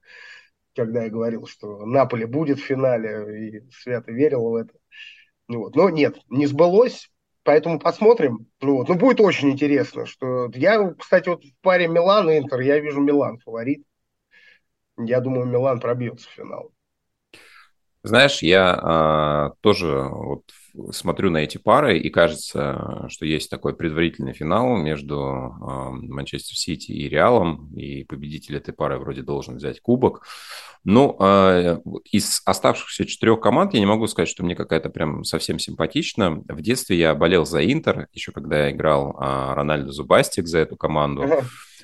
когда 0.76 1.04
я 1.04 1.10
говорил, 1.10 1.46
что 1.46 1.86
Наполи 1.86 2.26
будет 2.26 2.60
в 2.60 2.64
финале, 2.64 3.50
и 3.50 3.72
свято 3.72 4.12
верил 4.12 4.50
в 4.50 4.56
это. 4.56 4.74
Вот. 5.50 5.76
Но 5.76 5.90
нет, 5.90 6.18
не 6.30 6.46
сбылось. 6.46 7.10
Поэтому 7.48 7.80
посмотрим. 7.80 8.46
Ну, 8.60 8.76
вот. 8.76 8.90
ну, 8.90 8.96
будет 8.96 9.22
очень 9.22 9.52
интересно. 9.52 10.06
Что... 10.06 10.52
Я, 10.54 10.94
кстати, 11.00 11.30
вот 11.30 11.46
в 11.46 11.54
паре 11.62 11.88
Милан 11.88 12.30
и 12.30 12.40
Интер, 12.40 12.60
я 12.60 12.78
вижу 12.78 13.00
Милан 13.00 13.38
фаворит. 13.38 13.86
Я 14.98 15.22
думаю, 15.22 15.46
Милан 15.46 15.80
пробьется 15.80 16.28
в 16.28 16.32
финал. 16.34 16.74
Знаешь, 18.08 18.42
я 18.42 18.80
а, 18.82 19.54
тоже 19.62 20.10
вот 20.10 20.44
смотрю 20.92 21.30
на 21.30 21.38
эти 21.38 21.58
пары, 21.58 21.98
и 21.98 22.10
кажется, 22.10 23.06
что 23.10 23.26
есть 23.26 23.50
такой 23.50 23.76
предварительный 23.76 24.34
финал 24.34 24.78
между 24.78 25.20
а, 25.22 25.90
Манчестер 25.92 26.56
Сити 26.56 26.92
и 26.92 27.10
Реалом, 27.10 27.74
и 27.76 28.04
победитель 28.04 28.58
этой 28.58 28.74
пары 28.74 28.98
вроде 28.98 29.22
должен 29.22 29.58
взять 29.58 29.82
кубок. 29.82 30.26
Ну, 30.84 31.16
а, 31.20 31.82
из 32.12 32.42
оставшихся 32.46 33.06
четырех 33.06 33.40
команд 33.42 33.74
я 33.74 33.80
не 33.80 33.86
могу 33.86 34.08
сказать, 34.08 34.30
что 34.30 34.44
мне 34.44 34.56
какая-то 34.56 34.90
прям 34.90 35.24
совсем 35.24 35.60
симпатична. 35.60 36.44
В 36.48 36.62
детстве 36.62 36.98
я 36.98 37.16
болел 37.16 37.46
за 37.46 37.66
Интер, 37.66 38.08
еще 38.14 38.32
когда 38.32 38.66
я 38.66 38.72
играл 38.72 39.16
а, 39.20 39.56
Рональдо 39.56 39.92
Зубастик 39.92 40.48
за 40.48 40.60
эту 40.60 40.78
команду. 40.78 41.26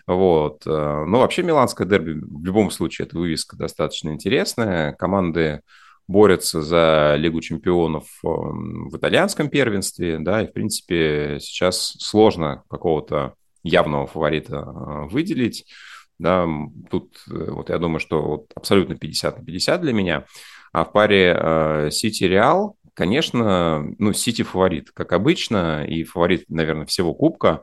Вот. 0.06 0.66
Ну, 0.66 1.20
вообще, 1.20 1.44
миланское 1.44 1.88
дерби 1.88 2.12
в 2.12 2.44
любом 2.44 2.72
случае, 2.72 3.06
эта 3.06 3.18
вывеска 3.18 3.56
достаточно 3.56 4.10
интересная. 4.10 4.92
Команды 4.92 5.62
борются 6.08 6.62
за 6.62 7.16
Лигу 7.18 7.42
чемпионов 7.42 8.06
в 8.22 8.96
итальянском 8.96 9.50
первенстве, 9.50 10.20
да, 10.20 10.42
и, 10.42 10.48
в 10.48 10.54
принципе, 10.54 11.38
сейчас 11.40 11.96
сложно 12.00 12.64
какого-то 12.70 13.36
явного 13.64 14.08
фаворита 14.08 14.60
а, 14.60 15.08
выделить. 15.08 15.66
Да, 16.20 16.48
тут 16.92 17.18
э, 17.32 17.52
вот 17.52 17.70
я 17.70 17.80
думаю, 17.80 18.00
что 18.00 18.22
вот 18.22 18.52
абсолютно 18.56 18.96
50 18.96 19.40
на 19.40 19.46
50 19.46 19.82
для 19.82 19.94
меня. 19.94 20.26
А 20.72 20.86
в 20.86 20.92
паре 20.92 21.90
Сити-Реал, 21.92 22.78
конечно, 22.94 23.86
ну, 24.00 24.14
Сити 24.14 24.42
фаворит, 24.44 24.92
как 24.92 25.14
обычно, 25.14 25.86
и 25.86 26.04
фаворит, 26.04 26.46
наверное, 26.50 26.86
всего 26.86 27.14
Кубка 27.14 27.62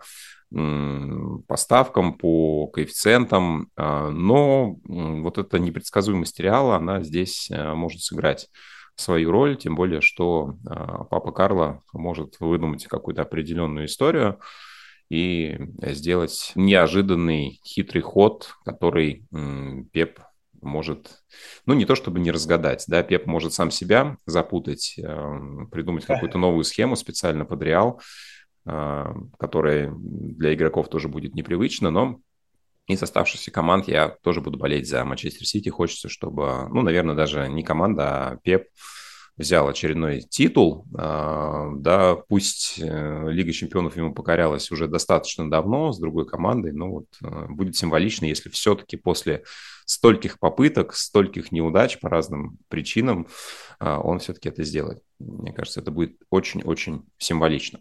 по 0.52 1.57
ставкам, 1.57 2.14
по 2.14 2.66
коэффициентам, 2.69 3.71
а, 3.76 4.11
но 4.11 4.76
вот 4.85 5.38
эта 5.38 5.59
непредсказуемость 5.59 6.40
реала, 6.40 6.76
она 6.76 7.02
здесь 7.02 7.49
э, 7.50 7.73
может 7.75 8.02
сыграть 8.02 8.49
свою 8.97 9.30
роль, 9.30 9.57
тем 9.57 9.76
более, 9.76 10.00
что 10.00 10.57
а, 10.66 11.04
папа 11.04 11.30
Карло 11.30 11.83
может 11.92 12.40
выдумать 12.40 12.87
какую-то 12.87 13.23
определенную 13.23 13.87
историю, 13.87 14.40
и 15.09 15.59
сделать 15.83 16.52
неожиданный 16.54 17.61
хитрый 17.64 18.00
ход, 18.00 18.54
который 18.64 19.26
Пеп 19.92 20.21
может, 20.62 21.23
ну 21.66 21.75
не 21.75 21.85
то 21.85 21.95
чтобы 21.95 22.21
не 22.21 22.30
разгадать, 22.30 22.85
да, 22.87 23.02
Пеп 23.02 23.26
может 23.26 23.52
сам 23.52 23.71
себя 23.71 24.19
запутать, 24.26 24.95
эм, 24.99 25.69
придумать 25.71 26.04
какую-то 26.04 26.38
новую 26.38 26.64
схему 26.64 26.97
специально 26.97 27.45
под 27.45 27.62
Реал, 27.62 28.00
э, 28.67 29.14
которая 29.38 29.93
для 29.95 30.55
игроков 30.55 30.88
тоже 30.88 31.09
будет 31.09 31.35
непривычна, 31.35 31.90
но 31.90 32.21
из 32.87 33.02
оставшихся 33.02 33.50
команд 33.50 33.88
я 33.88 34.09
тоже 34.09 34.40
буду 34.40 34.59
болеть 34.59 34.88
за 34.88 35.05
Манчестер 35.05 35.47
Сити. 35.47 35.69
Хочется, 35.69 36.09
чтобы, 36.09 36.69
ну, 36.71 36.83
наверное, 36.83 37.14
даже 37.14 37.49
не 37.49 37.62
команда, 37.62 38.02
а 38.05 38.37
Пеп 38.43 38.69
взял 39.37 39.69
очередной 39.69 40.21
титул. 40.21 40.87
А, 40.97 41.71
да, 41.76 42.17
пусть 42.17 42.79
э, 42.79 43.31
Лига 43.31 43.52
чемпионов 43.52 43.97
ему 43.97 44.12
покорялась 44.12 44.71
уже 44.71 44.87
достаточно 44.87 45.50
давно 45.50 45.93
с 45.93 45.99
другой 45.99 46.26
командой, 46.26 46.73
но 46.73 46.90
вот 46.90 47.07
э, 47.23 47.47
будет 47.49 47.75
символично, 47.75 48.26
если 48.26 48.50
все-таки 48.50 48.97
после 48.97 49.45
стольких 49.87 50.38
попыток, 50.38 50.95
стольких 50.95 51.52
неудач 51.52 51.99
по 52.00 52.09
разным 52.09 52.59
причинам 52.69 53.26
а, 53.79 53.99
он 53.99 54.19
все-таки 54.19 54.49
это 54.49 54.62
сделает. 54.62 55.02
Мне 55.19 55.52
кажется, 55.52 55.81
это 55.81 55.90
будет 55.90 56.17
очень-очень 56.31 57.05
символично. 57.19 57.81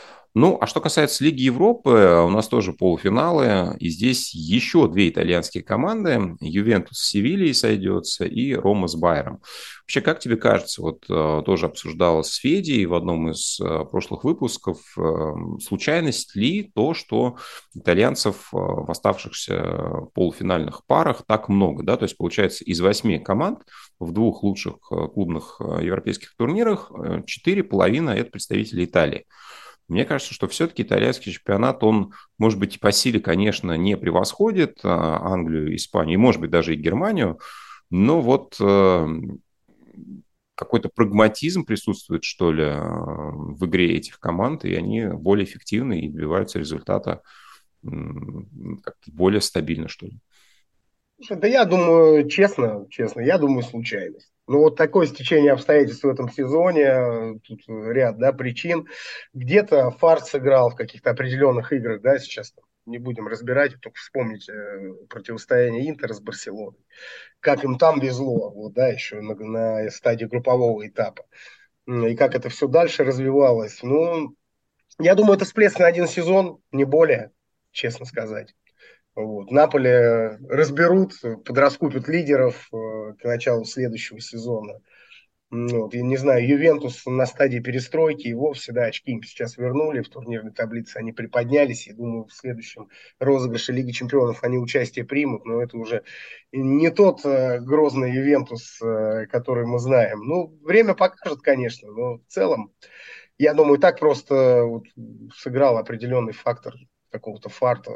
Ну, 0.33 0.57
а 0.61 0.65
что 0.65 0.79
касается 0.79 1.25
Лиги 1.25 1.41
Европы, 1.41 2.23
у 2.25 2.29
нас 2.29 2.47
тоже 2.47 2.71
полуфиналы, 2.71 3.75
и 3.79 3.89
здесь 3.89 4.33
еще 4.33 4.87
две 4.87 5.09
итальянские 5.09 5.61
команды, 5.61 6.37
Ювентус 6.39 6.99
с 6.99 7.09
Севильей 7.09 7.53
сойдется 7.53 8.23
и 8.23 8.53
Рома 8.53 8.87
с 8.87 8.95
Байером. 8.95 9.41
Вообще, 9.81 9.99
как 9.99 10.21
тебе 10.21 10.37
кажется, 10.37 10.81
вот 10.81 11.03
э, 11.09 11.41
тоже 11.45 11.65
обсуждалось 11.65 12.29
с 12.29 12.35
Федей 12.35 12.85
в 12.85 12.93
одном 12.93 13.29
из 13.29 13.59
э, 13.59 13.83
прошлых 13.91 14.23
выпусков, 14.23 14.77
э, 14.97 15.33
случайность 15.61 16.33
ли 16.33 16.71
то, 16.73 16.93
что 16.93 17.35
итальянцев 17.75 18.47
в 18.53 18.89
оставшихся 18.89 20.07
полуфинальных 20.13 20.85
парах 20.85 21.23
так 21.27 21.49
много, 21.49 21.83
да, 21.83 21.97
то 21.97 22.03
есть 22.03 22.15
получается 22.15 22.63
из 22.63 22.79
восьми 22.79 23.19
команд 23.19 23.63
в 23.99 24.13
двух 24.13 24.43
лучших 24.43 24.77
клубных 24.79 25.59
европейских 25.59 26.37
турнирах 26.37 26.89
четыре 27.25 27.65
половина 27.65 28.11
это 28.11 28.31
представители 28.31 28.85
Италии. 28.85 29.25
Мне 29.91 30.05
кажется, 30.05 30.33
что 30.33 30.47
все-таки 30.47 30.83
итальянский 30.83 31.33
чемпионат, 31.33 31.83
он, 31.83 32.13
может 32.37 32.57
быть, 32.57 32.79
по 32.79 32.93
силе, 32.93 33.19
конечно, 33.19 33.75
не 33.75 33.97
превосходит 33.97 34.79
а, 34.83 35.19
Англию, 35.21 35.75
Испанию, 35.75 36.13
и, 36.13 36.17
может 36.17 36.39
быть, 36.39 36.49
даже 36.49 36.73
и 36.73 36.77
Германию, 36.77 37.39
но 37.89 38.21
вот 38.21 38.55
э, 38.61 39.07
какой-то 40.55 40.87
прагматизм 40.87 41.65
присутствует, 41.65 42.23
что 42.23 42.53
ли, 42.53 42.63
в 42.63 43.65
игре 43.65 43.97
этих 43.97 44.17
команд, 44.21 44.63
и 44.63 44.73
они 44.75 45.07
более 45.07 45.43
эффективны 45.43 45.99
и 45.99 46.07
добиваются 46.07 46.57
результата 46.57 47.21
как-то 47.83 49.11
более 49.11 49.41
стабильно, 49.41 49.89
что 49.89 50.05
ли. 50.05 50.19
да 51.31 51.47
я 51.47 51.65
думаю, 51.65 52.29
честно, 52.29 52.85
честно, 52.89 53.19
я 53.19 53.37
думаю, 53.37 53.63
случайность. 53.63 54.30
Ну, 54.47 54.59
вот 54.59 54.75
такое 54.75 55.07
стечение 55.07 55.53
обстоятельств 55.53 56.03
в 56.03 56.09
этом 56.09 56.29
сезоне, 56.29 57.39
тут 57.43 57.61
ряд 57.67 58.17
да, 58.17 58.33
причин. 58.33 58.87
Где-то 59.33 59.91
фарт 59.91 60.25
сыграл 60.25 60.71
в 60.71 60.75
каких-то 60.75 61.11
определенных 61.11 61.71
играх, 61.71 62.01
да, 62.01 62.19
сейчас 62.19 62.53
не 62.85 62.97
будем 62.97 63.27
разбирать, 63.27 63.79
только 63.79 63.97
вспомните 63.99 64.53
противостояние 65.09 65.89
Интера 65.89 66.13
с 66.13 66.19
Барселоной. 66.19 66.79
Как 67.39 67.63
им 67.63 67.77
там 67.77 67.99
везло, 67.99 68.51
вот, 68.51 68.73
да, 68.73 68.87
еще 68.87 69.21
на, 69.21 69.35
на 69.35 69.89
стадии 69.91 70.25
группового 70.25 70.85
этапа. 70.85 71.25
И 71.87 72.15
как 72.15 72.35
это 72.35 72.49
все 72.49 72.67
дальше 72.67 73.03
развивалось. 73.03 73.81
Ну, 73.83 74.35
я 74.99 75.15
думаю, 75.15 75.35
это 75.35 75.45
всплеск 75.45 75.79
на 75.79 75.87
один 75.87 76.07
сезон, 76.07 76.61
не 76.71 76.83
более, 76.83 77.31
честно 77.71 78.05
сказать. 78.05 78.55
Вот. 79.15 79.51
Наполе 79.51 80.39
разберут, 80.49 81.13
подраскупят 81.45 82.07
лидеров 82.07 82.69
э, 82.71 83.13
к 83.19 83.23
началу 83.25 83.65
следующего 83.65 84.21
сезона. 84.21 84.79
Вот. 85.51 85.93
Я 85.93 86.01
не 86.01 86.15
знаю, 86.15 86.47
Ювентус 86.47 87.05
на 87.05 87.25
стадии 87.25 87.59
перестройки 87.59 88.27
и 88.27 88.33
вовсе, 88.33 88.71
да, 88.71 88.85
очки 88.85 89.11
им 89.11 89.21
сейчас 89.21 89.57
вернули 89.57 89.99
в 90.01 90.07
турнирной 90.07 90.53
таблице, 90.53 90.95
они 90.95 91.11
приподнялись, 91.11 91.87
и 91.87 91.93
думаю, 91.93 92.23
в 92.23 92.33
следующем 92.33 92.87
розыгрыше 93.19 93.73
Лиги 93.73 93.91
Чемпионов 93.91 94.45
они 94.45 94.57
участие 94.57 95.03
примут, 95.03 95.43
но 95.43 95.61
это 95.61 95.77
уже 95.77 96.03
не 96.53 96.89
тот 96.89 97.25
э, 97.25 97.59
грозный 97.59 98.13
Ювентус, 98.13 98.81
э, 98.81 99.25
который 99.29 99.65
мы 99.65 99.79
знаем. 99.79 100.21
Ну, 100.21 100.57
время 100.63 100.93
покажет, 100.93 101.41
конечно, 101.41 101.91
но 101.91 102.19
в 102.19 102.25
целом, 102.29 102.71
я 103.37 103.53
думаю, 103.53 103.77
так 103.77 103.99
просто 103.99 104.63
вот, 104.63 104.85
сыграл 105.35 105.77
определенный 105.77 106.33
фактор 106.33 106.75
какого-то 107.09 107.49
фарта 107.49 107.91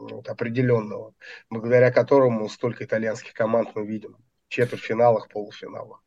вот, 0.00 0.28
определенного, 0.28 1.14
благодаря 1.50 1.90
которому 1.90 2.48
столько 2.48 2.84
итальянских 2.84 3.32
команд 3.32 3.70
мы 3.74 3.86
видим 3.86 4.16
в 4.48 4.52
четвертьфиналах, 4.52 5.28
полуфиналах. 5.28 6.02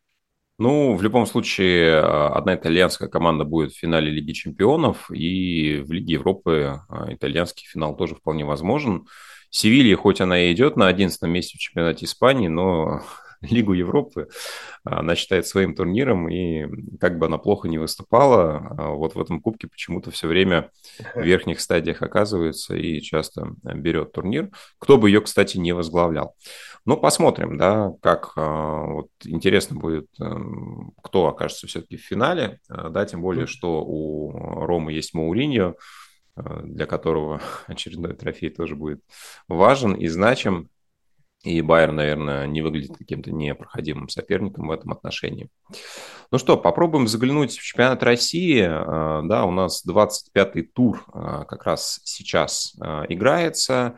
Ну, 0.60 0.96
в 0.96 1.02
любом 1.02 1.26
случае, 1.26 2.00
а, 2.00 2.30
одна 2.30 2.56
итальянская 2.56 3.10
команда 3.10 3.44
будет 3.44 3.72
в 3.72 3.80
финале 3.80 4.12
Лиги 4.12 4.34
Чемпионов, 4.34 5.10
и 5.12 5.80
в 5.80 5.92
Лиге 5.92 6.14
Европы 6.14 6.82
а, 6.90 7.12
итальянский 7.12 7.68
финал 7.68 7.96
тоже 7.96 8.16
вполне 8.16 8.46
возможен. 8.46 9.08
Севилья, 9.50 9.96
хоть 9.98 10.22
она 10.22 10.40
и 10.40 10.54
идет 10.54 10.78
на 10.78 10.88
11 10.88 11.22
месте 11.24 11.58
в 11.58 11.62
чемпионате 11.62 12.06
Испании, 12.06 12.48
но 12.48 13.02
Лигу 13.44 13.74
Европы 13.74 14.30
она 14.84 15.16
считает 15.16 15.48
своим 15.48 15.76
турниром, 15.76 16.30
и 16.30 16.68
как 17.00 17.18
бы 17.18 17.28
она 17.28 17.38
плохо 17.38 17.68
не 17.68 17.78
выступала, 17.78 18.76
вот 18.96 19.16
в 19.16 19.22
этом 19.22 19.42
кубке 19.42 19.68
почему-то 19.68 20.12
все 20.12 20.28
время 20.28 20.72
в 21.16 21.22
верхних 21.22 21.62
стадиях 21.62 22.02
оказывается 22.02 22.76
и 22.76 23.02
часто 23.02 23.56
берет 23.64 24.12
турнир. 24.12 24.50
Кто 24.80 24.98
бы 24.98 25.10
ее, 25.10 25.22
кстати, 25.22 25.58
не 25.58 25.74
возглавлял. 25.74 26.36
Ну, 26.86 26.98
посмотрим, 26.98 27.58
да, 27.58 27.92
как 28.02 28.34
вот 28.36 29.08
интересно 29.24 29.78
будет, 29.78 30.08
эм, 30.20 30.92
кто 31.02 31.28
окажется 31.28 31.68
все-таки 31.68 31.96
в 31.96 32.02
финале, 32.02 32.60
да, 32.68 33.06
тем 33.06 33.22
более, 33.22 33.48
что 33.48 33.84
у 33.86 34.32
Ромы 34.66 34.92
есть 34.92 35.14
Мауриньо, 35.14 35.76
для 36.36 36.86
которого 36.86 37.42
очередной 37.68 38.16
трофей 38.16 38.50
тоже 38.50 38.76
будет 38.76 39.02
важен 39.48 39.94
и 39.94 40.08
значим. 40.08 40.70
И 41.44 41.62
Байер, 41.62 41.92
наверное, 41.92 42.48
не 42.48 42.62
выглядит 42.62 42.98
каким-то 42.98 43.32
непроходимым 43.32 44.08
соперником 44.08 44.68
в 44.68 44.72
этом 44.72 44.94
отношении. 44.94 45.50
Ну 46.32 46.38
что, 46.38 46.58
попробуем 46.58 47.08
заглянуть 47.08 47.58
в 47.58 47.62
чемпионат 47.62 48.02
России. 48.02 48.66
А, 48.66 49.22
да, 49.24 49.44
у 49.46 49.52
нас 49.52 49.84
25-й 49.86 50.64
тур 50.64 51.06
а, 51.14 51.44
как 51.44 51.66
раз 51.66 52.00
сейчас 52.06 52.76
а, 52.80 53.06
играется. 53.10 53.96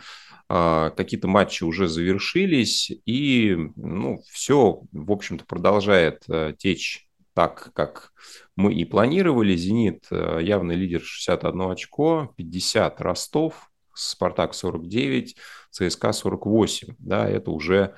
Какие-то 0.47 1.27
матчи 1.27 1.63
уже 1.63 1.87
завершились, 1.87 2.91
и 3.07 3.57
ну, 3.75 4.21
все, 4.29 4.83
в 4.91 5.11
общем-то, 5.11 5.43
продолжает 5.43 6.23
течь 6.59 7.07
так, 7.33 7.71
как 7.73 8.11
мы 8.55 8.71
и 8.71 8.85
планировали. 8.85 9.55
«Зенит» 9.55 10.05
явный 10.11 10.75
лидер 10.75 11.01
61 11.01 11.61
очко, 11.71 12.31
50 12.37 13.01
Ростов, 13.01 13.71
«Спартак» 13.95 14.53
49, 14.53 15.35
ЦСКА 15.71 16.13
48. 16.13 16.95
Да, 16.99 17.27
это 17.27 17.51
уже 17.51 17.95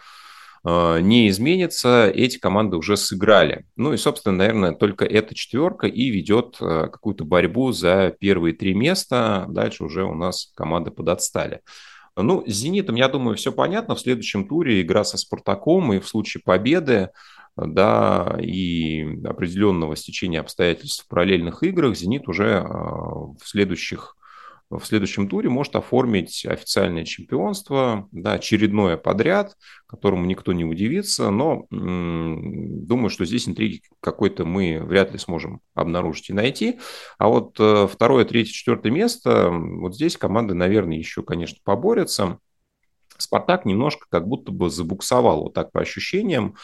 э, 0.63 0.99
не 1.01 1.27
изменится, 1.29 2.07
эти 2.09 2.37
команды 2.37 2.77
уже 2.77 2.97
сыграли. 2.97 3.65
Ну 3.75 3.93
и, 3.93 3.97
собственно, 3.97 4.37
наверное, 4.37 4.73
только 4.73 5.05
эта 5.05 5.35
четверка 5.35 5.87
и 5.87 6.09
ведет 6.09 6.57
э, 6.61 6.87
какую-то 6.91 7.25
борьбу 7.25 7.71
за 7.71 8.15
первые 8.19 8.53
три 8.53 8.73
места. 8.73 9.45
Дальше 9.49 9.83
уже 9.83 10.03
у 10.03 10.13
нас 10.13 10.51
команды 10.55 10.91
подотстали. 10.91 11.61
Ну, 12.15 12.43
с 12.47 12.51
«Зенитом», 12.51 12.95
я 12.95 13.09
думаю, 13.09 13.37
все 13.37 13.51
понятно. 13.51 13.93
В 13.93 13.99
следующем 13.99 14.47
туре 14.47 14.81
игра 14.81 15.03
со 15.03 15.17
«Спартаком» 15.17 15.93
и 15.93 15.99
в 15.99 16.07
случае 16.07 16.41
победы 16.43 17.11
да, 17.57 18.37
и 18.39 19.03
определенного 19.25 19.95
стечения 19.95 20.39
обстоятельств 20.39 21.05
в 21.05 21.07
параллельных 21.07 21.63
играх 21.63 21.95
«Зенит» 21.95 22.27
уже 22.27 22.45
э, 22.45 22.63
в 22.63 23.39
следующих 23.43 24.15
в 24.69 24.83
следующем 24.83 25.29
туре 25.29 25.49
может 25.49 25.75
оформить 25.75 26.45
официальное 26.45 27.05
чемпионство, 27.05 28.07
да, 28.11 28.33
очередное 28.33 28.97
подряд, 28.97 29.55
которому 29.87 30.25
никто 30.25 30.51
не 30.51 30.65
удивится, 30.65 31.29
но 31.29 31.67
думаю, 31.69 33.09
что 33.09 33.25
здесь 33.25 33.47
интриги 33.47 33.81
какой-то 34.01 34.43
мы 34.45 34.81
вряд 34.83 35.13
ли 35.13 35.17
сможем 35.17 35.61
обнаружить 35.73 36.29
и 36.29 36.33
найти. 36.33 36.79
А 37.17 37.29
вот 37.29 37.55
э, 37.59 37.87
второе, 37.91 38.25
третье, 38.25 38.51
четвертое 38.51 38.91
место, 38.91 39.49
вот 39.51 39.95
здесь 39.95 40.17
команды, 40.17 40.53
наверное, 40.53 40.97
еще, 40.97 41.23
конечно, 41.23 41.57
поборются. 41.63 42.39
Спартак 43.17 43.65
немножко 43.65 44.05
как 44.09 44.27
будто 44.27 44.51
бы 44.51 44.69
забуксовал, 44.69 45.43
вот 45.43 45.53
так 45.53 45.71
по 45.71 45.81
ощущениям. 45.81 46.55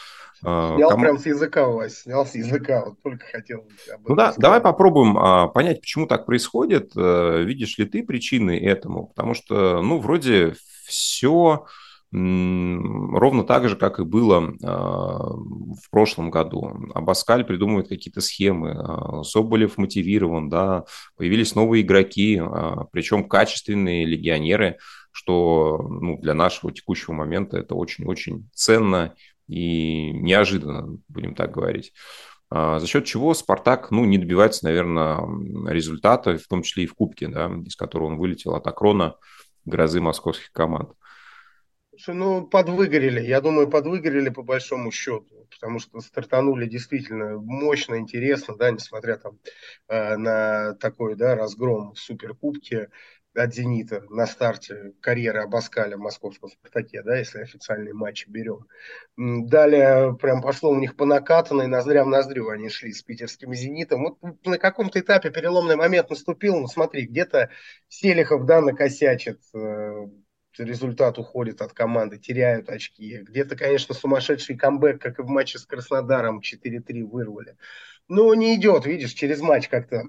А, 0.42 0.76
снял 0.76 0.90
Кому... 0.90 1.02
прям 1.02 1.18
с 1.18 1.26
языка 1.26 1.68
у 1.68 1.76
вас, 1.76 2.00
снял 2.00 2.26
с 2.26 2.34
языка, 2.34 2.84
вот 2.84 3.02
только 3.02 3.24
хотел 3.26 3.60
об 3.60 3.66
этом 3.86 4.02
Ну 4.08 4.14
да, 4.14 4.24
сказать. 4.26 4.40
давай 4.40 4.60
попробуем 4.60 5.16
а, 5.16 5.48
понять, 5.48 5.80
почему 5.80 6.06
так 6.06 6.26
происходит. 6.26 6.92
А, 6.96 7.42
видишь 7.42 7.78
ли 7.78 7.86
ты 7.86 8.02
причины 8.02 8.58
этому? 8.58 9.06
Потому 9.08 9.34
что, 9.34 9.80
ну, 9.80 9.98
вроде 9.98 10.54
все 10.86 11.64
ровно 12.12 13.42
так 13.42 13.68
же, 13.68 13.74
как 13.74 13.98
и 13.98 14.04
было 14.04 14.40
в 14.60 15.90
прошлом 15.90 16.30
году. 16.30 16.70
Абаскаль 16.94 17.42
придумывает 17.42 17.88
какие-то 17.88 18.20
схемы, 18.20 19.24
Соболев 19.24 19.78
мотивирован, 19.78 20.48
да, 20.48 20.84
появились 21.16 21.56
новые 21.56 21.82
игроки, 21.82 22.40
причем 22.92 23.28
качественные 23.28 24.06
легионеры, 24.06 24.78
что 25.14 25.78
ну, 25.88 26.18
для 26.18 26.34
нашего 26.34 26.72
текущего 26.72 27.12
момента 27.12 27.56
это 27.56 27.76
очень-очень 27.76 28.50
ценно 28.52 29.14
и 29.46 30.10
неожиданно, 30.10 30.98
будем 31.06 31.36
так 31.36 31.52
говорить. 31.52 31.92
А, 32.50 32.80
за 32.80 32.88
счет 32.88 33.04
чего 33.04 33.32
Спартак 33.32 33.92
ну, 33.92 34.04
не 34.06 34.18
добивается, 34.18 34.64
наверное, 34.64 35.20
результата, 35.70 36.36
в 36.36 36.48
том 36.48 36.62
числе 36.62 36.82
и 36.82 36.86
в 36.88 36.94
Кубке, 36.94 37.28
да, 37.28 37.48
из 37.64 37.76
которого 37.76 38.08
он 38.08 38.18
вылетел 38.18 38.56
от 38.56 38.66
Акрона, 38.66 39.14
грозы 39.64 40.00
московских 40.00 40.50
команд. 40.50 40.90
Ну, 42.08 42.44
подвыгорели. 42.44 43.20
Я 43.20 43.40
думаю, 43.40 43.70
подвыгорели 43.70 44.30
по 44.30 44.42
большому 44.42 44.90
счету, 44.90 45.46
потому 45.48 45.78
что 45.78 46.00
стартанули 46.00 46.66
действительно 46.66 47.38
мощно, 47.38 47.98
интересно, 47.98 48.56
да, 48.56 48.72
несмотря 48.72 49.16
там 49.16 49.38
э, 49.86 50.16
на 50.16 50.74
такой, 50.74 51.14
да, 51.14 51.36
разгром 51.36 51.92
в 51.94 52.00
Суперкубке 52.00 52.90
от 53.34 53.54
«Зенита» 53.54 54.04
на 54.10 54.26
старте 54.26 54.92
карьеры 55.00 55.40
Абаскаля 55.40 55.96
в 55.96 56.00
московском 56.00 56.50
«Спартаке», 56.50 57.02
да, 57.02 57.16
если 57.16 57.40
официальные 57.40 57.94
матчи 57.94 58.28
берем. 58.28 58.66
Далее 59.16 60.16
прям 60.16 60.40
пошло 60.42 60.70
у 60.70 60.78
них 60.78 60.96
по 60.96 61.04
накатанной, 61.04 61.66
ноздря 61.66 62.04
в 62.04 62.08
ноздрю 62.08 62.48
они 62.48 62.68
шли 62.68 62.92
с 62.92 63.02
питерским 63.02 63.54
«Зенитом». 63.54 64.16
Вот 64.20 64.46
на 64.46 64.58
каком-то 64.58 65.00
этапе 65.00 65.30
переломный 65.30 65.76
момент 65.76 66.10
наступил, 66.10 66.56
ну 66.58 66.66
смотри, 66.66 67.06
где-то 67.06 67.50
Селихов, 67.88 68.46
да, 68.46 68.60
накосячит, 68.60 69.40
э, 69.54 70.06
результат 70.58 71.18
уходит 71.18 71.60
от 71.60 71.72
команды, 71.72 72.18
теряют 72.18 72.68
очки. 72.68 73.18
Где-то, 73.22 73.56
конечно, 73.56 73.94
сумасшедший 73.94 74.56
камбэк, 74.56 75.00
как 75.00 75.18
и 75.18 75.22
в 75.22 75.28
матче 75.28 75.58
с 75.58 75.66
Краснодаром, 75.66 76.40
4-3 76.40 77.02
вырвали. 77.02 77.56
Но 78.08 78.32
не 78.34 78.54
идет, 78.54 78.86
видишь, 78.86 79.12
через 79.12 79.40
матч 79.40 79.68
как-то 79.68 80.04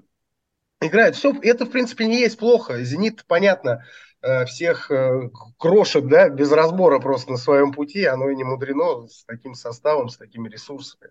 играет. 0.80 1.16
Все, 1.16 1.32
это, 1.42 1.64
в 1.64 1.70
принципе, 1.70 2.06
не 2.06 2.20
есть 2.20 2.38
плохо. 2.38 2.82
«Зенит», 2.82 3.24
понятно, 3.26 3.84
э, 4.22 4.44
всех 4.44 4.90
э, 4.90 5.30
крошит, 5.58 6.08
да, 6.08 6.28
без 6.28 6.52
разбора 6.52 6.98
просто 6.98 7.32
на 7.32 7.36
своем 7.36 7.72
пути. 7.72 8.04
Оно 8.04 8.28
и 8.30 8.36
не 8.36 8.44
мудрено 8.44 9.06
с 9.08 9.24
таким 9.24 9.54
составом, 9.54 10.08
с 10.08 10.16
такими 10.16 10.48
ресурсами. 10.48 11.10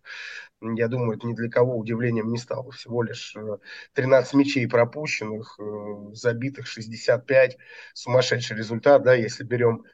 Я 0.62 0.88
думаю, 0.88 1.18
это 1.18 1.28
ни 1.28 1.34
для 1.34 1.50
кого 1.50 1.78
удивлением 1.78 2.30
не 2.30 2.38
стало. 2.38 2.72
Всего 2.72 3.04
лишь 3.04 3.36
13 3.94 4.34
э, 4.34 4.38
мячей 4.38 4.68
пропущенных, 4.68 5.60
забитых 6.14 6.68
65. 6.68 7.58
Сумасшедший 7.94 8.58
результат, 8.58 9.04
да, 9.04 9.14
если 9.14 9.44
берем 9.44 9.86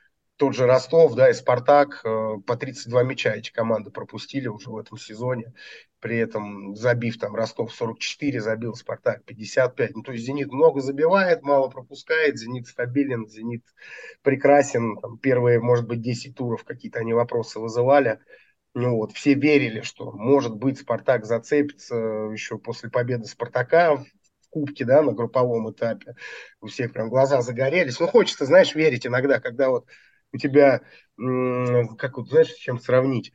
тот 0.42 0.56
же 0.56 0.66
Ростов, 0.66 1.14
да, 1.14 1.30
и 1.30 1.34
Спартак 1.34 2.02
по 2.02 2.58
32 2.58 3.04
мяча 3.04 3.32
эти 3.36 3.52
команды 3.52 3.92
пропустили 3.92 4.48
уже 4.48 4.72
в 4.72 4.78
этом 4.78 4.98
сезоне 4.98 5.54
при 6.02 6.18
этом 6.18 6.76
забив 6.76 7.20
там 7.20 7.36
Ростов 7.36 7.72
44, 7.72 8.42
забил 8.42 8.74
Спартак 8.74 9.24
55. 9.24 9.96
Ну, 9.96 10.02
то 10.02 10.12
есть 10.12 10.26
Зенит 10.26 10.52
много 10.52 10.82
забивает, 10.82 11.44
мало 11.44 11.70
пропускает, 11.70 12.40
Зенит 12.40 12.68
стабилен, 12.68 13.28
Зенит 13.30 13.64
прекрасен. 14.24 14.98
Там, 14.98 15.20
первые, 15.20 15.60
может 15.60 15.88
быть, 15.88 16.02
10 16.02 16.36
туров 16.36 16.64
какие-то 16.64 17.00
они 17.00 17.14
вопросы 17.14 17.60
вызывали. 17.60 18.20
Ну, 18.74 18.96
вот, 18.96 19.12
все 19.12 19.36
верили, 19.36 19.82
что, 19.82 20.12
может 20.12 20.56
быть, 20.56 20.80
Спартак 20.80 21.26
зацепится 21.26 21.96
еще 21.96 22.58
после 22.58 22.90
победы 22.90 23.26
Спартака 23.26 23.98
в 23.98 24.06
Кубке, 24.50 24.86
да, 24.86 25.04
на 25.04 25.12
групповом 25.12 25.72
этапе. 25.72 26.16
У 26.62 26.68
всех 26.68 26.94
прям 26.94 27.10
глаза 27.10 27.42
загорелись. 27.42 28.00
Ну, 28.00 28.08
хочется, 28.08 28.46
знаешь, 28.46 28.74
верить 28.74 29.06
иногда, 29.06 29.40
когда 29.40 29.70
вот 29.70 29.86
у 30.34 30.38
тебя, 30.38 30.82
как 31.18 32.18
вот, 32.18 32.30
знаешь, 32.30 32.52
с 32.52 32.58
чем 32.58 32.80
сравнить? 32.80 33.34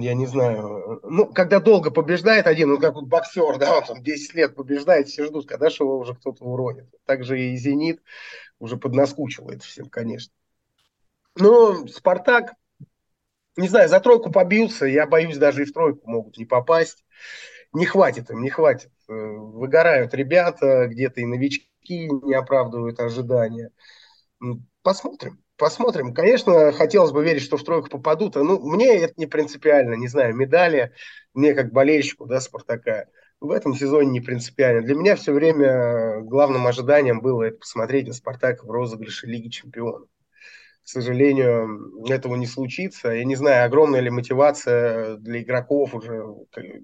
я 0.00 0.14
не 0.14 0.26
знаю, 0.26 1.00
ну, 1.02 1.26
когда 1.26 1.58
долго 1.58 1.90
побеждает 1.90 2.46
один, 2.46 2.68
ну, 2.68 2.78
как 2.78 2.94
вот 2.94 3.06
боксер, 3.06 3.58
да, 3.58 3.78
он 3.78 3.84
там 3.84 4.02
10 4.02 4.34
лет 4.34 4.54
побеждает, 4.54 5.08
все 5.08 5.24
ждут, 5.24 5.48
когда 5.48 5.70
же 5.70 5.82
его 5.82 5.98
уже 5.98 6.14
кто-то 6.14 6.44
уронит. 6.44 6.86
Также 7.04 7.40
и 7.40 7.56
«Зенит» 7.56 8.00
уже 8.60 8.76
поднаскучил 8.76 9.50
всем, 9.60 9.88
конечно. 9.88 10.32
Но 11.34 11.86
«Спартак», 11.88 12.54
не 13.56 13.68
знаю, 13.68 13.88
за 13.88 13.98
тройку 13.98 14.30
побился, 14.30 14.86
я 14.86 15.06
боюсь, 15.06 15.36
даже 15.36 15.62
и 15.62 15.64
в 15.64 15.72
тройку 15.72 16.08
могут 16.08 16.38
не 16.38 16.44
попасть. 16.44 17.04
Не 17.72 17.84
хватит 17.84 18.30
им, 18.30 18.40
не 18.40 18.50
хватит. 18.50 18.90
Э, 19.08 19.12
выгорают 19.12 20.14
ребята, 20.14 20.86
где-то 20.86 21.20
и 21.20 21.26
новички 21.26 22.08
не 22.08 22.34
оправдывают 22.34 23.00
ожидания. 23.00 23.70
Посмотрим. 24.82 25.42
Посмотрим. 25.58 26.14
Конечно, 26.14 26.70
хотелось 26.70 27.10
бы 27.10 27.24
верить, 27.24 27.42
что 27.42 27.56
в 27.56 27.64
тройку 27.64 27.90
попадут. 27.90 28.36
А, 28.36 28.44
ну, 28.44 28.60
мне 28.60 28.96
это 28.96 29.14
не 29.16 29.26
принципиально. 29.26 29.94
Не 29.94 30.06
знаю, 30.06 30.34
медали 30.34 30.92
мне 31.34 31.52
как 31.52 31.72
болельщику, 31.72 32.26
да, 32.26 32.40
Спартака. 32.40 33.06
В 33.40 33.50
этом 33.50 33.74
сезоне 33.74 34.10
не 34.10 34.20
принципиально. 34.20 34.82
Для 34.82 34.94
меня 34.94 35.16
все 35.16 35.32
время 35.32 36.20
главным 36.20 36.66
ожиданием 36.66 37.20
было 37.20 37.42
это 37.42 37.58
посмотреть 37.58 38.06
на 38.06 38.12
Спартак 38.12 38.64
в 38.64 38.70
розыгрыше 38.70 39.26
Лиги 39.26 39.48
Чемпионов 39.48 40.08
к 40.88 40.90
сожалению, 40.90 42.02
этого 42.08 42.34
не 42.36 42.46
случится. 42.46 43.10
Я 43.10 43.24
не 43.24 43.36
знаю, 43.36 43.66
огромная 43.66 44.00
ли 44.00 44.08
мотивация 44.08 45.16
для 45.16 45.42
игроков 45.42 45.94
уже 45.94 46.24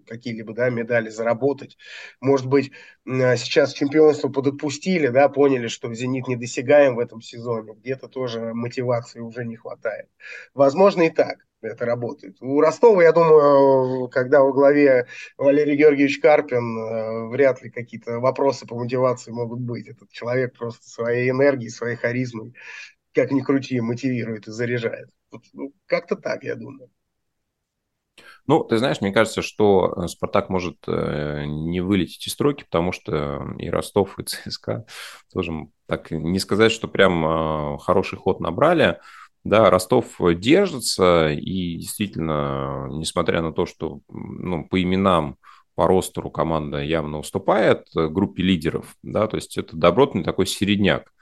какие-либо 0.07 0.53
да, 0.53 0.69
медали 0.69 1.09
заработать. 1.09 1.79
Может 2.21 2.47
быть, 2.47 2.71
сейчас 3.07 3.73
чемпионство 3.73 4.29
подотпустили, 4.29 5.07
да, 5.09 5.31
поняли, 5.31 5.69
что 5.69 5.95
«Зенит» 5.95 6.29
недосягаем 6.29 6.97
в 6.97 6.99
этом 6.99 7.23
сезоне. 7.23 7.73
Где-то 7.77 8.09
тоже 8.09 8.53
мотивации 8.53 9.21
уже 9.21 9.47
не 9.47 9.57
хватает. 9.57 10.11
Возможно 10.53 11.05
и 11.05 11.11
так. 11.11 11.39
это 11.63 11.87
работает. 11.87 12.37
У 12.43 12.61
Ростова, 12.61 13.03
я 13.03 13.13
думаю, 13.13 14.09
когда 14.09 14.43
во 14.43 14.53
главе 14.53 15.07
Валерий 15.39 15.77
Георгиевич 15.77 16.21
Карпин, 16.21 16.79
э, 16.79 17.29
вряд 17.29 17.63
ли 17.63 17.71
какие-то 17.71 18.21
вопросы 18.21 18.67
по 18.67 18.77
мотивации 18.77 19.31
могут 19.31 19.61
быть. 19.61 19.89
Этот 19.89 20.11
человек 20.11 20.57
просто 20.59 20.87
своей 20.89 21.31
энергией, 21.31 21.71
своей 21.71 21.97
харизмой, 21.97 22.53
как 23.15 23.31
ни 23.31 23.41
крути, 23.41 23.81
мотивирует 23.81 24.49
и 24.49 24.51
заряжает. 24.51 25.09
Ну, 25.53 25.73
как-то 25.87 26.17
так, 26.17 26.45
я 26.45 26.57
думаю. 26.57 26.91
Ну, 28.47 28.63
ты 28.63 28.77
знаешь, 28.77 29.01
мне 29.01 29.13
кажется, 29.13 29.41
что 29.41 29.95
э, 29.97 30.09
Спартак 30.09 30.51
может 30.51 30.77
э, 30.87 31.45
не 31.47 31.81
вылететь 31.81 32.27
из 32.27 32.33
строки, 32.33 32.65
потому 32.65 32.93
что 32.93 33.55
и 33.59 33.71
Ростов, 33.71 34.19
и 34.19 34.25
ЦСКА 34.25 34.87
тоже 35.33 35.53
так 35.87 36.11
не 36.11 36.39
сказать, 36.39 36.73
что 36.73 36.89
прям 36.89 37.79
хороший 37.79 38.19
ход 38.19 38.41
набрали. 38.41 39.01
Да, 39.45 39.71
Ростов 39.71 40.17
держится, 40.37 41.31
и 41.31 41.77
действительно, 41.77 42.89
несмотря 42.91 43.43
на 43.43 43.53
то, 43.53 43.67
что 43.67 44.01
ну, 44.09 44.67
по 44.67 44.83
именам, 44.83 45.37
по 45.75 45.87
ростеру 45.87 46.31
команда 46.31 46.83
явно 46.83 47.19
уступает 47.19 47.89
группе 47.95 48.43
лидеров, 48.43 48.97
да, 49.03 49.27
то 49.27 49.37
есть 49.37 49.59
это 49.59 49.77
добротный 49.77 50.25
такой 50.25 50.47
середняк, 50.47 51.13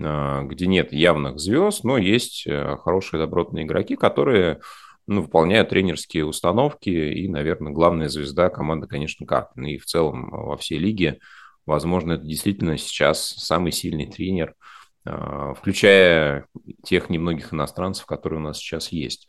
где 0.00 0.66
нет 0.66 0.92
явных 0.92 1.38
звезд, 1.38 1.84
но 1.84 1.98
есть 1.98 2.46
э, 2.46 2.76
хорошие 2.82 3.20
добротные 3.20 3.64
игроки, 3.64 3.96
которые 3.96 4.60
ну, 5.06 5.22
выполняют 5.22 5.68
тренерские 5.68 6.24
установки, 6.24 6.90
и, 6.90 7.28
наверное, 7.28 7.72
главная 7.72 8.08
звезда 8.08 8.48
команды, 8.48 8.86
конечно, 8.86 9.26
Карпин. 9.26 9.66
И 9.66 9.78
в 9.78 9.86
целом 9.86 10.30
во 10.30 10.56
всей 10.56 10.78
лиге, 10.78 11.18
возможно, 11.66 12.12
это 12.12 12.24
действительно 12.24 12.78
сейчас 12.78 13.20
самый 13.20 13.72
сильный 13.72 14.06
тренер– 14.06 14.54
а, 15.02 15.54
включая 15.54 16.46
тех 16.84 17.08
немногих 17.08 17.54
иностранцев, 17.54 18.04
которые 18.04 18.38
у 18.38 18.42
нас 18.42 18.58
сейчас 18.58 18.92
есть. 18.92 19.28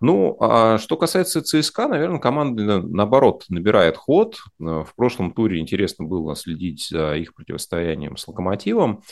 Ну, 0.00 0.36
а 0.40 0.78
что 0.78 0.96
касается 0.96 1.42
ЦСКА, 1.42 1.88
наверное, 1.88 2.20
команда, 2.20 2.80
наоборот, 2.80 3.44
набирает 3.48 3.96
ход. 3.96 4.38
А, 4.60 4.84
в 4.84 4.94
прошлом 4.94 5.32
туре 5.32 5.58
интересно 5.58 6.04
было 6.04 6.36
следить 6.36 6.86
за 6.88 7.16
их 7.16 7.34
противостоянием 7.34 8.16
с 8.16 8.28
«Локомотивом». 8.28 9.02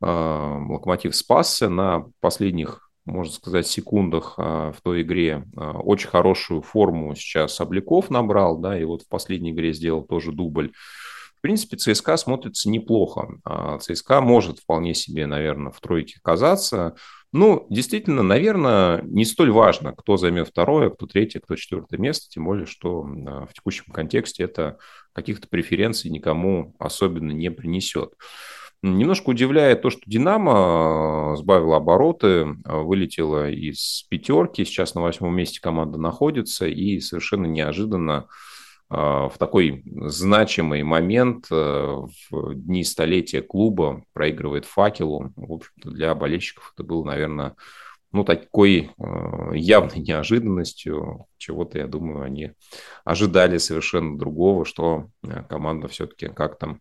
А, 0.00 0.58
«Локомотив» 0.68 1.14
спасся 1.14 1.68
на 1.68 2.06
последних 2.20 2.82
можно 3.04 3.32
сказать, 3.32 3.68
секундах 3.68 4.36
в 4.36 4.74
той 4.82 5.02
игре. 5.02 5.44
Очень 5.54 6.08
хорошую 6.08 6.60
форму 6.60 7.14
сейчас 7.14 7.60
Обликов 7.60 8.10
набрал, 8.10 8.58
да, 8.58 8.76
и 8.76 8.82
вот 8.82 9.02
в 9.02 9.08
последней 9.08 9.52
игре 9.52 9.72
сделал 9.72 10.02
тоже 10.02 10.32
дубль 10.32 10.72
принципе, 11.46 11.76
ЦСКА 11.76 12.16
смотрится 12.16 12.68
неплохо. 12.68 13.28
А 13.44 13.78
ЦСКА 13.78 14.20
может 14.20 14.58
вполне 14.58 14.94
себе, 14.94 15.26
наверное, 15.26 15.70
в 15.70 15.78
тройке 15.78 16.18
казаться. 16.20 16.96
Ну, 17.32 17.68
действительно, 17.70 18.24
наверное, 18.24 19.00
не 19.02 19.24
столь 19.24 19.52
важно, 19.52 19.92
кто 19.92 20.16
займет 20.16 20.48
второе, 20.48 20.90
кто 20.90 21.06
третье, 21.06 21.38
кто 21.38 21.54
четвертое 21.54 21.98
место, 21.98 22.26
тем 22.28 22.46
более, 22.46 22.66
что 22.66 23.02
в 23.02 23.50
текущем 23.54 23.92
контексте 23.92 24.42
это 24.42 24.78
каких-то 25.12 25.46
преференций 25.46 26.10
никому 26.10 26.74
особенно 26.80 27.30
не 27.30 27.52
принесет. 27.52 28.14
Немножко 28.86 29.30
удивляет 29.30 29.82
то, 29.82 29.90
что 29.90 30.02
«Динамо» 30.06 31.32
э, 31.32 31.36
сбавила 31.38 31.78
обороты, 31.78 32.28
э, 32.28 32.54
вылетела 32.64 33.50
из 33.50 34.04
пятерки, 34.08 34.64
сейчас 34.64 34.94
на 34.94 35.02
восьмом 35.02 35.34
месте 35.34 35.60
команда 35.60 35.98
находится, 35.98 36.68
и 36.68 37.00
совершенно 37.00 37.46
неожиданно 37.46 38.28
а, 38.88 39.28
в 39.28 39.36
такой 39.38 39.82
значимый 39.84 40.84
момент 40.84 41.50
в 41.50 42.08
дни 42.54 42.84
столетия 42.84 43.42
клуба 43.42 44.04
проигрывает 44.12 44.64
факелу. 44.64 45.32
В 45.34 45.52
общем-то, 45.54 45.90
для 45.90 46.14
болельщиков 46.14 46.72
это 46.72 46.84
было, 46.86 47.02
наверное, 47.02 47.56
ну, 48.12 48.22
такой 48.22 48.92
явной 49.52 49.98
неожиданностью, 49.98 51.26
чего-то, 51.36 51.78
я 51.78 51.88
думаю, 51.88 52.22
они 52.22 52.52
ожидали 53.04 53.58
совершенно 53.58 54.16
другого, 54.16 54.64
что 54.64 55.08
команда 55.48 55.88
все-таки 55.88 56.28
как 56.28 56.56
там 56.56 56.80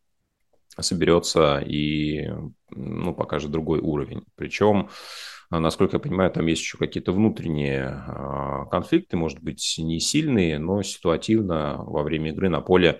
соберется 0.81 1.59
и 1.59 2.29
ну, 2.69 3.13
покажет 3.13 3.51
другой 3.51 3.79
уровень. 3.79 4.23
Причем 4.35 4.89
а, 5.49 5.59
насколько 5.59 5.97
я 5.97 5.99
понимаю, 5.99 6.31
там 6.31 6.45
есть 6.47 6.61
еще 6.61 6.77
какие-то 6.77 7.11
внутренние 7.11 7.85
а, 7.85 8.65
конфликты, 8.65 9.17
может 9.17 9.41
быть, 9.41 9.75
не 9.77 9.99
сильные, 9.99 10.59
но 10.59 10.81
ситуативно 10.81 11.77
во 11.77 12.03
время 12.03 12.31
игры 12.31 12.49
на 12.49 12.61
поле 12.61 12.99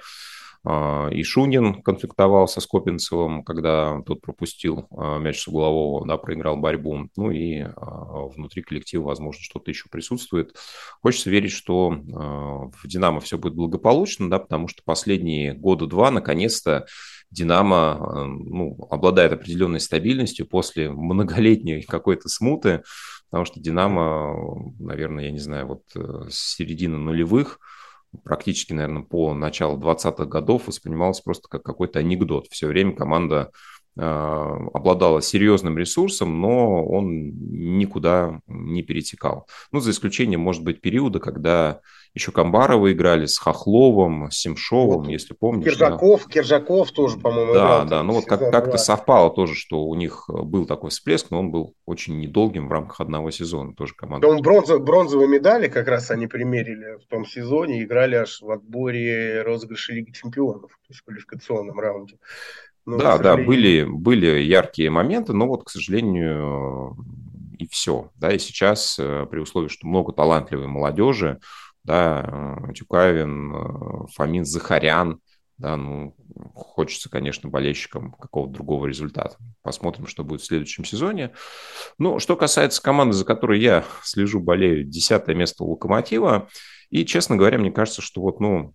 а, 0.64 1.10
и 1.10 1.24
Шунин 1.24 1.82
конфликтовал 1.82 2.48
со 2.48 2.62
Скопинцевым, 2.62 3.44
когда 3.44 4.02
тот 4.06 4.22
пропустил 4.22 4.88
мяч 4.92 5.42
с 5.42 5.48
углового, 5.48 6.08
да, 6.08 6.18
проиграл 6.18 6.58
борьбу. 6.58 7.10
Ну 7.16 7.32
и 7.32 7.66
внутри 7.76 8.62
коллектива, 8.62 9.04
возможно, 9.04 9.42
что-то 9.42 9.72
еще 9.72 9.90
присутствует. 9.90 10.56
Хочется 11.02 11.30
верить, 11.30 11.52
что 11.52 11.90
в 11.90 12.88
«Динамо» 12.88 13.20
все 13.20 13.38
будет 13.38 13.56
благополучно, 13.56 14.30
да, 14.30 14.40
потому 14.40 14.68
что 14.68 14.82
последние 14.84 15.54
года 15.54 15.88
два, 15.88 16.10
наконец-то, 16.12 16.86
Динамо 17.32 17.98
э, 18.00 18.24
ну, 18.26 18.88
обладает 18.90 19.34
определенной 19.34 19.80
стабильностью 19.80 20.48
после 20.48 20.90
многолетней 20.90 21.82
какой-то 21.82 22.30
смуты, 22.30 22.84
потому 23.30 23.46
что 23.46 23.60
Динамо, 23.60 24.74
наверное, 24.80 25.26
я 25.26 25.32
не 25.32 25.40
знаю, 25.40 25.68
вот 25.68 25.84
э, 25.96 26.30
с 26.30 26.56
середины 26.56 26.98
нулевых, 26.98 27.60
практически, 28.24 28.74
наверное, 28.74 29.04
по 29.04 29.34
началу 29.34 29.78
20-х 29.80 30.26
годов 30.26 30.68
воспринималось 30.68 31.22
просто 31.22 31.50
как 31.50 31.64
какой-то 31.64 32.00
анекдот. 32.00 32.48
Все 32.50 32.68
время 32.68 32.96
команда 32.96 33.52
обладала 33.98 35.22
серьезным 35.22 35.78
ресурсом, 35.78 36.42
но 36.42 36.86
он 36.86 37.32
никуда 37.78 38.42
не 38.48 38.84
перетекал. 38.84 39.48
Ну, 39.72 39.80
за 39.80 39.92
исключением, 39.92 40.42
может 40.42 40.64
быть, 40.64 40.82
периода, 40.82 41.20
когда 41.20 41.80
еще 42.14 42.32
Камбарова 42.32 42.94
играли 42.94 43.26
с 43.26 43.38
Хохловым, 43.38 44.32
с 44.32 44.38
Семшовым, 44.40 45.00
вот, 45.00 45.10
если 45.10 45.34
помнишь. 45.34 45.66
Киржаков, 45.66 46.24
да. 46.26 46.30
Киржаков 46.32 46.92
тоже, 46.92 47.18
по-моему, 47.18 47.54
Да, 47.54 47.60
играл, 47.60 47.86
да, 47.88 48.04
ну 48.04 48.14
вот 48.14 48.26
как- 48.26 48.52
как-то 48.52 48.78
совпало 48.78 49.30
тоже, 49.34 49.54
что 49.54 49.84
у 49.84 49.96
них 49.96 50.24
был 50.30 50.66
такой 50.66 50.92
всплеск, 50.92 51.30
но 51.32 51.40
он 51.40 51.52
был 51.52 51.74
очень 51.86 52.18
недолгим 52.20 52.70
в 52.70 52.72
рамках 52.72 53.02
одного 53.02 53.32
сезона, 53.32 53.74
тоже 53.74 53.96
команда. 53.96 54.28
он 54.30 54.42
бронзо, 54.42 54.80
бронзовые 54.80 55.28
медали 55.28 55.68
как 55.68 55.90
раз 55.90 56.10
они 56.10 56.28
примерили 56.28 56.98
в 57.04 57.08
том 57.08 57.26
сезоне, 57.26 57.84
играли 57.84 58.16
аж 58.16 58.42
в 58.42 58.50
отборе 58.50 59.42
розыгрыша 59.42 59.92
Лиги 59.94 60.12
Чемпионов, 60.12 60.72
то 60.72 60.88
есть 60.90 61.02
в 61.02 61.04
квалификационном 61.04 61.78
раунде. 61.80 62.18
Но, 62.86 62.98
да, 62.98 63.18
сожалению... 63.18 63.46
да, 63.46 63.48
были, 63.48 63.84
были 63.84 64.40
яркие 64.40 64.90
моменты, 64.90 65.34
но 65.34 65.48
вот, 65.48 65.64
к 65.64 65.70
сожалению, 65.70 66.96
и 67.58 67.68
все. 67.68 68.12
Да, 68.16 68.32
и 68.32 68.40
сейчас, 68.40 68.98
э, 69.00 69.26
при 69.30 69.40
условии, 69.40 69.70
что 69.70 69.88
много 69.88 70.14
талантливой 70.14 70.68
молодежи, 70.68 71.40
да, 71.84 72.60
э, 72.70 72.74
Тюкавин, 72.74 73.56
э, 73.56 74.08
Фомин, 74.14 74.46
Захарян, 74.46 75.20
да, 75.58 75.78
ну, 75.78 76.16
хочется, 76.54 77.10
конечно, 77.10 77.50
болельщикам 77.50 78.12
какого-то 78.12 78.54
другого 78.54 78.88
результата. 78.88 79.38
Посмотрим, 79.62 80.06
что 80.06 80.24
будет 80.24 80.42
в 80.42 80.46
следующем 80.46 80.84
сезоне. 80.84 81.32
Ну, 81.98 82.20
что 82.20 82.36
касается 82.36 82.82
команды, 82.82 83.14
за 83.14 83.24
которой 83.24 83.62
я 83.62 83.86
слежу, 84.04 84.42
болею, 84.42 84.84
десятое 84.84 85.34
место 85.34 85.64
у 85.64 85.72
Локомотива. 85.72 86.50
И, 86.90 87.06
честно 87.06 87.38
говоря, 87.38 87.58
мне 87.58 87.72
кажется, 87.72 88.02
что 88.02 88.22
вот, 88.22 88.42
ну, 88.42 88.74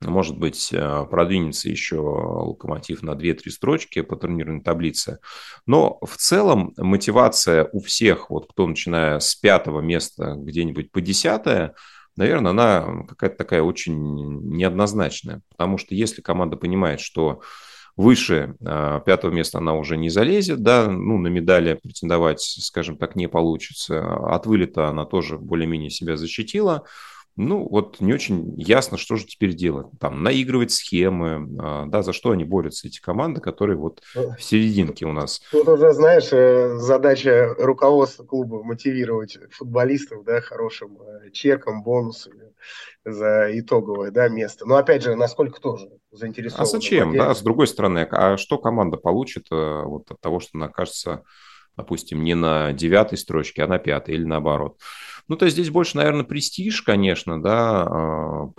может 0.00 0.38
быть, 0.38 0.72
э, 0.72 1.06
продвинется 1.10 1.68
еще 1.68 1.96
Локомотив 1.96 3.02
на 3.02 3.14
2-3 3.14 3.50
строчки 3.50 4.02
по 4.02 4.16
турнирной 4.16 4.60
таблице. 4.60 5.18
Но 5.66 5.98
в 6.02 6.16
целом 6.16 6.72
мотивация 6.76 7.68
у 7.72 7.80
всех, 7.80 8.30
вот 8.30 8.50
кто 8.50 8.66
начиная 8.66 9.18
с 9.18 9.34
пятого 9.34 9.80
места 9.80 10.34
где-нибудь 10.36 10.92
по 10.92 11.00
десятое, 11.00 11.74
наверное, 12.16 12.50
она 12.50 13.04
какая-то 13.08 13.36
такая 13.36 13.62
очень 13.62 14.50
неоднозначная. 14.56 15.42
Потому 15.50 15.78
что 15.78 15.94
если 15.94 16.22
команда 16.22 16.56
понимает, 16.56 17.00
что 17.00 17.40
выше 17.96 18.54
э, 18.60 19.00
пятого 19.04 19.32
места 19.32 19.58
она 19.58 19.74
уже 19.74 19.96
не 19.96 20.10
залезет, 20.10 20.62
да, 20.62 20.88
ну, 20.88 21.18
на 21.18 21.26
медали 21.26 21.74
претендовать, 21.74 22.40
скажем 22.40 22.96
так, 22.96 23.16
не 23.16 23.28
получится. 23.28 24.14
От 24.32 24.46
вылета 24.46 24.88
она 24.88 25.04
тоже 25.04 25.36
более-менее 25.38 25.90
себя 25.90 26.16
защитила. 26.16 26.84
Ну, 27.38 27.68
вот 27.68 28.00
не 28.00 28.12
очень 28.12 28.52
ясно, 28.56 28.98
что 28.98 29.14
же 29.14 29.24
теперь 29.24 29.54
делать. 29.54 29.86
Там, 30.00 30.24
наигрывать 30.24 30.72
схемы, 30.72 31.48
а, 31.60 31.86
да, 31.86 32.02
за 32.02 32.12
что 32.12 32.32
они 32.32 32.42
борются, 32.42 32.88
эти 32.88 33.00
команды, 33.00 33.40
которые 33.40 33.76
вот 33.76 34.02
ну, 34.16 34.34
в 34.36 34.42
серединке 34.42 35.06
у 35.06 35.12
нас. 35.12 35.40
Тут 35.52 35.68
уже, 35.68 35.92
знаешь, 35.92 36.30
э, 36.32 36.74
задача 36.78 37.54
руководства 37.56 38.24
клуба 38.24 38.64
мотивировать 38.64 39.38
футболистов, 39.52 40.24
да, 40.24 40.40
хорошим 40.40 40.98
э, 41.00 41.30
чеком, 41.30 41.84
бонусами 41.84 42.52
за 43.04 43.56
итоговое, 43.56 44.10
да, 44.10 44.28
место. 44.28 44.66
Но, 44.66 44.74
опять 44.74 45.04
же, 45.04 45.14
насколько 45.14 45.60
тоже 45.60 45.88
заинтересованы. 46.10 46.64
А 46.64 46.66
зачем, 46.66 47.16
да, 47.16 47.32
с 47.36 47.40
другой 47.40 47.68
стороны, 47.68 48.00
а 48.10 48.36
что 48.36 48.58
команда 48.58 48.96
получит 48.96 49.46
э, 49.52 49.82
вот 49.84 50.10
от 50.10 50.20
того, 50.20 50.40
что 50.40 50.50
она 50.54 50.66
окажется, 50.66 51.22
допустим, 51.76 52.24
не 52.24 52.34
на 52.34 52.72
девятой 52.72 53.16
строчке, 53.16 53.62
а 53.62 53.68
на 53.68 53.78
пятой 53.78 54.16
или 54.16 54.24
наоборот? 54.24 54.80
Ну, 55.28 55.36
то 55.36 55.44
есть 55.44 55.56
здесь 55.56 55.70
больше, 55.70 55.96
наверное, 55.96 56.24
престиж, 56.24 56.82
конечно, 56.82 57.42
да, 57.42 57.82
а, 57.86 58.52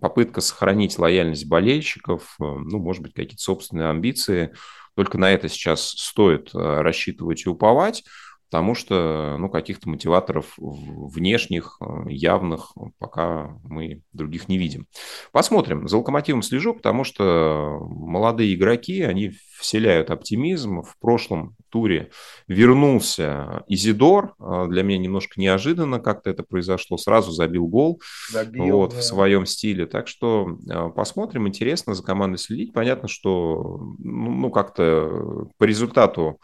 попытка 0.00 0.40
сохранить 0.40 0.98
лояльность 0.98 1.46
болельщиков, 1.46 2.36
э, 2.40 2.44
ну, 2.44 2.78
может 2.78 3.02
быть, 3.02 3.14
какие-то 3.14 3.42
собственные 3.42 3.90
амбиции. 3.90 4.54
Только 4.96 5.18
на 5.18 5.30
это 5.30 5.48
сейчас 5.48 5.90
стоит 5.90 6.54
э, 6.54 6.58
рассчитывать 6.58 7.44
и 7.44 7.48
уповать, 7.48 8.04
потому 8.48 8.74
что 8.74 9.36
ну, 9.38 9.48
каких-то 9.48 9.88
мотиваторов 9.88 10.54
внешних, 10.56 11.78
э, 11.80 12.10
явных 12.10 12.72
пока 12.98 13.58
мы 13.64 14.02
других 14.12 14.48
не 14.48 14.58
видим. 14.58 14.86
Посмотрим. 15.32 15.88
За 15.88 15.98
«Локомотивом» 15.98 16.42
слежу, 16.42 16.74
потому 16.74 17.04
что 17.04 17.78
молодые 17.80 18.54
игроки, 18.54 19.02
они 19.02 19.32
вселяют 19.64 20.10
оптимизм. 20.10 20.82
В 20.82 20.98
прошлом 21.00 21.56
туре 21.70 22.10
вернулся 22.46 23.64
Изидор. 23.66 24.34
Э, 24.38 24.66
для 24.68 24.82
меня 24.82 24.98
немножко 24.98 25.40
неожиданно 25.40 26.00
как-то 26.00 26.28
это 26.28 26.42
произошло. 26.42 26.98
Сразу 26.98 27.32
забил 27.32 27.66
гол 27.66 28.02
забил, 28.30 28.76
вот, 28.76 28.90
да. 28.90 28.98
в 28.98 29.02
своем 29.02 29.46
стиле. 29.46 29.86
Так 29.86 30.06
что 30.06 30.58
э, 30.70 30.90
посмотрим. 30.94 31.48
Интересно 31.48 31.94
за 31.94 32.02
командой 32.02 32.36
следить. 32.36 32.74
Понятно, 32.74 33.08
что 33.08 33.94
ну, 33.98 34.30
ну 34.30 34.50
как-то 34.50 35.48
по 35.56 35.64
результату 35.64 36.40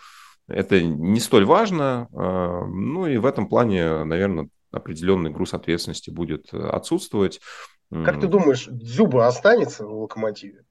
это 0.49 0.83
не 0.83 1.21
столь 1.21 1.45
важно. 1.45 2.09
А, 2.15 2.65
ну 2.65 3.07
и 3.07 3.19
в 3.19 3.27
этом 3.27 3.49
плане, 3.49 4.05
наверное, 4.05 4.49
определенный 4.73 5.31
груз 5.31 5.53
ответственности 5.53 6.11
будет 6.11 6.55
отсутствовать. 6.55 7.41
Как 7.91 8.21
ты 8.21 8.29
думаешь, 8.29 8.67
Дзюба 8.71 9.27
останется 9.27 9.85
в 9.85 9.93
«Локомотиве»? 9.93 10.63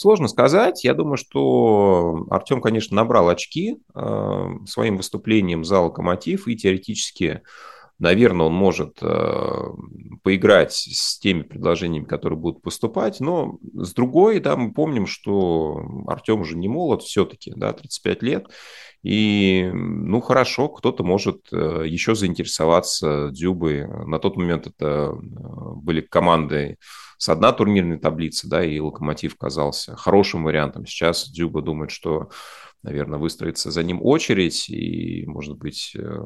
Сложно 0.00 0.28
сказать. 0.28 0.82
Я 0.82 0.94
думаю, 0.94 1.18
что 1.18 2.24
Артем, 2.30 2.62
конечно, 2.62 2.96
набрал 2.96 3.28
очки 3.28 3.76
а, 3.92 4.48
своим 4.66 4.96
выступлением 4.96 5.62
за 5.62 5.78
«Локомотив» 5.78 6.48
и 6.48 6.56
теоретически 6.56 7.42
Наверное, 7.98 8.46
он 8.46 8.54
может 8.54 8.96
э, 9.02 9.64
поиграть 10.22 10.72
с 10.72 11.18
теми 11.18 11.42
предложениями, 11.42 12.06
которые 12.06 12.38
будут 12.38 12.62
поступать, 12.62 13.20
но 13.20 13.58
с 13.74 13.92
другой, 13.92 14.40
да, 14.40 14.56
мы 14.56 14.72
помним, 14.72 15.06
что 15.06 15.84
Артем 16.06 16.40
уже 16.40 16.56
не 16.56 16.66
молод 16.66 17.02
все-таки, 17.02 17.52
да, 17.54 17.74
35 17.74 18.22
лет, 18.22 18.46
и, 19.02 19.70
ну, 19.72 20.20
хорошо, 20.20 20.68
кто-то 20.68 21.02
может 21.04 21.48
э, 21.52 21.84
еще 21.86 22.14
заинтересоваться 22.14 23.30
Дзюбой. 23.30 23.86
На 24.06 24.18
тот 24.18 24.36
момент 24.36 24.66
это 24.66 24.86
э, 24.86 25.12
были 25.76 26.02
команды 26.02 26.76
с 27.16 27.28
одна 27.28 27.52
турнирной 27.52 27.98
таблицы, 27.98 28.48
да, 28.48 28.64
и 28.64 28.78
Локомотив 28.78 29.36
казался 29.36 29.96
хорошим 29.96 30.44
вариантом. 30.44 30.86
Сейчас 30.86 31.30
Дзюба 31.30 31.62
думает, 31.62 31.90
что 31.90 32.30
наверное, 32.82 33.18
выстроится 33.18 33.70
за 33.70 33.82
ним 33.82 34.00
очередь, 34.02 34.68
и, 34.70 35.24
может 35.26 35.58
быть, 35.58 35.92
э, 35.94 36.22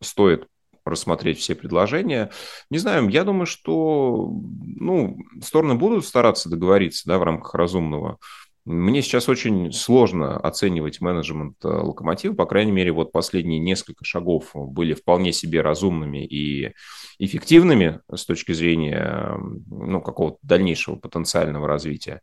стоит 0.00 0.46
рассмотреть 0.84 1.38
все 1.38 1.54
предложения. 1.54 2.30
Не 2.70 2.78
знаю, 2.78 3.08
я 3.08 3.24
думаю, 3.24 3.46
что 3.46 4.30
ну, 4.30 5.18
стороны 5.42 5.74
будут 5.74 6.06
стараться 6.06 6.48
договориться 6.48 7.08
да, 7.08 7.18
в 7.18 7.24
рамках 7.24 7.54
разумного. 7.54 8.18
Мне 8.66 9.00
сейчас 9.00 9.28
очень 9.28 9.70
сложно 9.70 10.36
оценивать 10.36 11.00
менеджмент 11.00 11.56
э, 11.64 11.68
локомотива. 11.68 12.34
По 12.34 12.46
крайней 12.46 12.72
мере, 12.72 12.90
вот 12.90 13.12
последние 13.12 13.60
несколько 13.60 14.04
шагов 14.04 14.50
были 14.54 14.92
вполне 14.92 15.32
себе 15.32 15.60
разумными 15.60 16.26
и 16.26 16.72
эффективными 17.20 18.00
с 18.12 18.26
точки 18.26 18.50
зрения 18.50 19.38
ну, 19.68 20.00
какого-то 20.00 20.38
дальнейшего 20.42 20.96
потенциального 20.96 21.68
развития. 21.68 22.22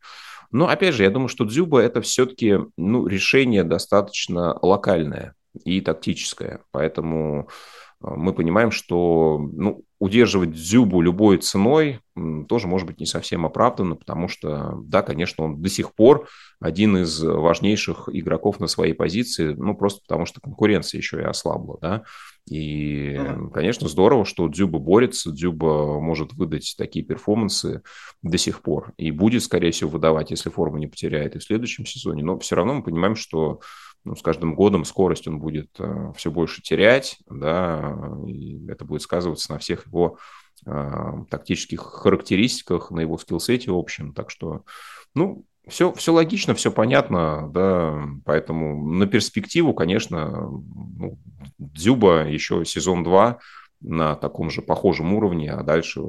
Но, 0.52 0.68
опять 0.68 0.96
же, 0.96 1.04
я 1.04 1.10
думаю, 1.10 1.30
что 1.30 1.46
Дзюба– 1.46 1.80
это 1.82 2.02
все-таки 2.02 2.60
ну, 2.76 3.08
решение 3.08 3.64
достаточно 3.64 4.60
локальное 4.62 5.36
и 5.64 5.80
тактическое. 5.80 6.60
Поэтому 6.72 7.48
мы 8.04 8.34
понимаем, 8.34 8.70
что 8.70 9.40
ну, 9.54 9.84
удерживать 10.00 10.52
Дзюбу 10.52 11.00
любой 11.02 11.38
ценой 11.38 12.02
тоже 12.50 12.68
может 12.68 12.86
быть 12.86 13.00
не 13.00 13.06
совсем 13.06 13.46
оправданно, 13.46 13.96
потому 13.96 14.28
что, 14.28 14.78
да, 14.84 15.02
конечно, 15.02 15.46
он 15.46 15.62
до 15.62 15.70
сих 15.70 15.96
пор 15.96 16.28
один 16.60 16.98
из 16.98 17.24
важнейших 17.24 18.10
игроков 18.12 18.60
на 18.60 18.68
своей 18.68 18.94
позиции, 18.94 19.54
ну, 19.54 19.76
просто 19.76 20.02
потому 20.02 20.26
что 20.26 20.42
конкуренция 20.42 21.00
еще 21.00 21.22
и 21.22 21.24
ослабла, 21.24 21.78
да. 21.82 22.04
И, 22.50 23.18
конечно, 23.54 23.88
здорово, 23.88 24.26
что 24.26 24.50
Дзюба 24.50 24.78
борется, 24.78 25.32
Дзюба 25.32 26.00
может 26.02 26.34
выдать 26.34 26.76
такие 26.78 27.06
перформансы 27.06 27.82
до 28.22 28.38
сих 28.38 28.62
пор 28.62 28.94
и 28.98 29.12
будет, 29.12 29.44
скорее 29.44 29.72
всего, 29.72 29.90
выдавать, 29.92 30.32
если 30.32 30.50
форму 30.50 30.78
не 30.78 30.88
потеряет 30.88 31.36
и 31.36 31.40
в 31.40 31.44
следующем 31.44 31.86
сезоне. 31.86 32.24
Но 32.24 32.38
все 32.40 32.56
равно 32.56 32.74
мы 32.76 32.84
понимаем, 32.84 33.16
что 33.16 33.62
ну, 34.04 34.16
с 34.16 34.22
каждым 34.22 34.56
годом 34.56 34.86
скорость 34.86 35.28
он 35.28 35.40
будет 35.40 35.70
э, 35.80 36.12
все 36.16 36.32
больше 36.32 36.62
терять, 36.62 37.18
да, 37.30 37.98
и 38.28 38.66
это 38.68 38.86
будет 38.86 39.02
сказываться 39.02 39.52
на 39.52 39.60
всех 39.60 39.88
его 39.88 40.18
э, 40.66 41.12
тактических 41.30 41.82
характеристиках, 41.82 42.92
на 42.92 43.00
его 43.00 43.18
скиллсете 43.18 43.72
в 43.72 43.78
общем. 43.78 44.14
Так 44.14 44.30
что, 44.30 44.64
ну, 45.16 45.46
все, 45.68 45.94
все 45.94 46.12
логично, 46.12 46.54
все 46.54 46.72
понятно, 46.72 47.50
да, 47.54 48.04
поэтому 48.26 48.94
на 48.94 49.08
перспективу, 49.08 49.74
конечно, 49.74 50.50
ну, 50.50 51.18
Дзюба 51.58 52.28
еще 52.28 52.66
сезон 52.66 53.04
2 53.04 53.40
на 53.82 54.16
таком 54.16 54.50
же 54.50 54.62
похожем 54.62 55.14
уровне, 55.14 55.52
а 55.52 55.64
дальше 55.64 56.02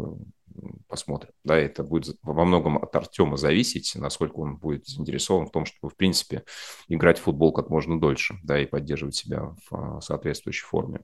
посмотрим. 0.89 1.33
Да, 1.45 1.57
это 1.57 1.83
будет 1.83 2.17
во 2.23 2.45
многом 2.45 2.79
от 2.79 2.95
Артема 2.95 3.37
зависеть, 3.37 3.93
насколько 3.97 4.37
он 4.37 4.57
будет 4.57 4.87
заинтересован 4.87 5.47
в 5.47 5.51
том, 5.51 5.65
чтобы, 5.65 5.91
в 5.91 5.97
принципе, 5.97 6.45
играть 6.89 7.19
в 7.19 7.23
футбол 7.23 7.53
как 7.53 7.71
можно 7.71 8.01
дольше, 8.01 8.37
да, 8.43 8.61
и 8.61 8.67
поддерживать 8.67 9.15
себя 9.15 9.55
в 9.69 9.75
а, 9.75 10.01
соответствующей 10.01 10.65
форме. 10.65 11.01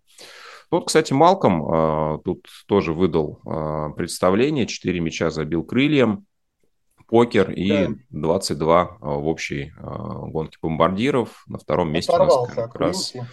Вот, 0.71 0.87
кстати, 0.87 1.13
Малком 1.13 1.65
а, 1.65 2.19
тут 2.19 2.47
тоже 2.67 2.93
выдал 2.93 3.41
а, 3.45 3.91
представление, 3.91 4.67
4 4.67 5.01
мяча 5.01 5.31
забил 5.31 5.65
крыльям, 5.65 6.27
покер 7.09 7.51
и 7.51 7.89
да. 7.89 7.95
22 8.11 8.99
в 9.01 9.27
общей 9.27 9.73
гонке 9.77 10.59
бомбардиров. 10.63 11.43
На 11.49 11.59
втором 11.59 11.93
месте 11.93 12.13
Оторвался 12.13 12.39
у 12.39 12.47
нас 12.47 12.55
как 12.55 12.75
раз... 12.77 13.11
Клинки 13.11 13.29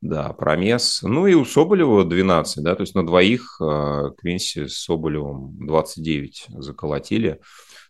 да, 0.00 0.32
Промес. 0.32 1.02
Ну 1.02 1.26
и 1.26 1.34
у 1.34 1.44
Соболева 1.44 2.04
12, 2.04 2.62
да, 2.62 2.74
то 2.74 2.82
есть 2.82 2.94
на 2.94 3.04
двоих 3.04 3.60
э, 3.60 4.10
Квинси 4.18 4.66
с 4.66 4.84
Соболевым 4.84 5.66
29 5.66 6.46
заколотили. 6.50 7.40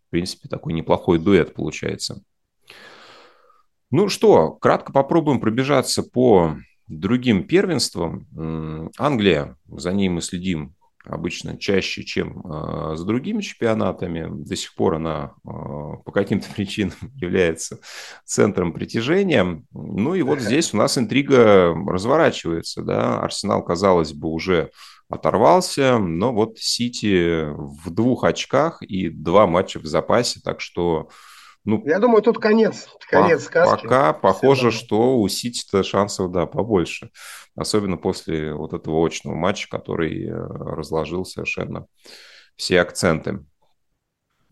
В 0.07 0.11
принципе, 0.11 0.49
такой 0.49 0.73
неплохой 0.73 1.19
дуэт 1.19 1.55
получается. 1.55 2.23
Ну 3.91 4.09
что, 4.09 4.53
кратко 4.53 4.93
попробуем 4.93 5.41
пробежаться 5.41 6.03
по 6.03 6.57
другим 6.87 7.47
первенствам. 7.47 8.91
Англия, 8.99 9.57
за 9.67 9.93
ней 9.93 10.09
мы 10.09 10.23
следим 10.23 10.75
обычно 11.05 11.57
чаще, 11.57 12.05
чем 12.05 12.41
э, 12.41 12.97
с 12.97 13.05
другими 13.05 13.41
чемпионатами. 13.41 14.29
До 14.31 14.57
сих 14.57 14.75
пор 14.75 14.97
она 14.97 15.33
э, 15.37 15.49
по 16.05 16.13
каким-то 16.13 16.49
причинам 16.55 16.97
является 17.17 17.81
центром 18.25 18.73
притяжения. 18.73 19.63
Ну 19.73 20.15
и 20.15 20.23
вот 20.23 20.41
здесь 20.41 20.75
у 20.75 20.77
нас 20.77 20.99
интрига 20.99 21.75
разворачивается. 21.87 22.83
Да? 22.83 23.21
Арсенал, 23.21 23.65
казалось 23.65 24.13
бы, 24.13 24.29
уже 24.29 24.71
оторвался, 25.09 25.99
но 25.99 26.33
вот 26.33 26.59
Сити 26.59 27.47
в 27.51 27.91
двух 27.91 28.25
очках 28.25 28.83
и 28.83 29.09
два 29.09 29.47
матча 29.47 29.79
в 29.79 29.87
запасе, 29.87 30.41
так 30.45 30.61
что 30.61 31.09
ну, 31.69 31.83
Я 31.85 31.99
думаю, 31.99 32.23
тут 32.23 32.39
конец, 32.39 32.89
конец 33.11 33.45
по- 33.45 33.47
сказки. 33.47 33.83
Пока 33.83 34.15
похоже, 34.15 34.71
что 34.71 35.19
у 35.19 35.29
Сити-то 35.29 35.83
шансов, 35.83 36.33
да, 36.33 36.47
побольше. 36.47 37.11
Особенно 37.55 37.99
после 37.99 38.55
вот 38.55 38.73
этого 38.73 39.07
очного 39.07 39.37
матча, 39.37 39.69
который 39.69 40.25
э, 40.25 40.33
разложил 40.33 41.27
совершенно 41.27 41.85
все 42.57 42.81
акценты. 42.81 43.45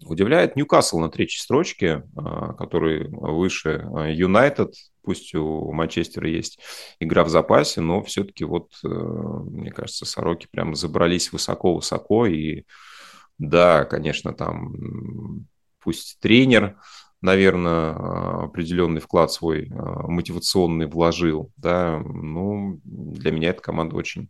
Удивляет 0.04 0.56
Ньюкасл 0.56 0.98
на 0.98 1.08
третьей 1.08 1.40
строчке, 1.40 2.02
э, 2.18 2.52
который 2.58 3.08
выше 3.08 3.88
э, 3.98 4.12
Юнайтед. 4.12 4.74
Пусть 5.02 5.34
у 5.34 5.72
Манчестера 5.72 6.28
есть 6.28 6.60
игра 7.00 7.24
в 7.24 7.30
запасе, 7.30 7.80
но 7.80 8.02
все-таки 8.02 8.44
вот, 8.44 8.72
мне 8.82 9.70
кажется, 9.70 10.04
Сороки 10.04 10.48
прям 10.50 10.74
забрались 10.74 11.32
высоко-высоко. 11.32 12.26
И 12.26 12.64
да, 13.38 13.86
конечно, 13.86 14.34
там 14.34 15.46
пусть 15.86 16.18
тренер 16.18 16.76
наверное, 17.20 18.44
определенный 18.44 19.00
вклад 19.00 19.32
свой 19.32 19.70
а, 19.70 20.06
мотивационный 20.06 20.86
вложил, 20.86 21.52
да, 21.56 21.98
ну, 22.04 22.80
для 22.84 23.30
меня 23.32 23.50
эта 23.50 23.62
команда 23.62 23.96
очень, 23.96 24.28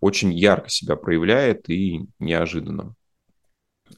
очень 0.00 0.32
ярко 0.32 0.68
себя 0.68 0.96
проявляет 0.96 1.68
и 1.68 2.06
неожиданно. 2.18 2.94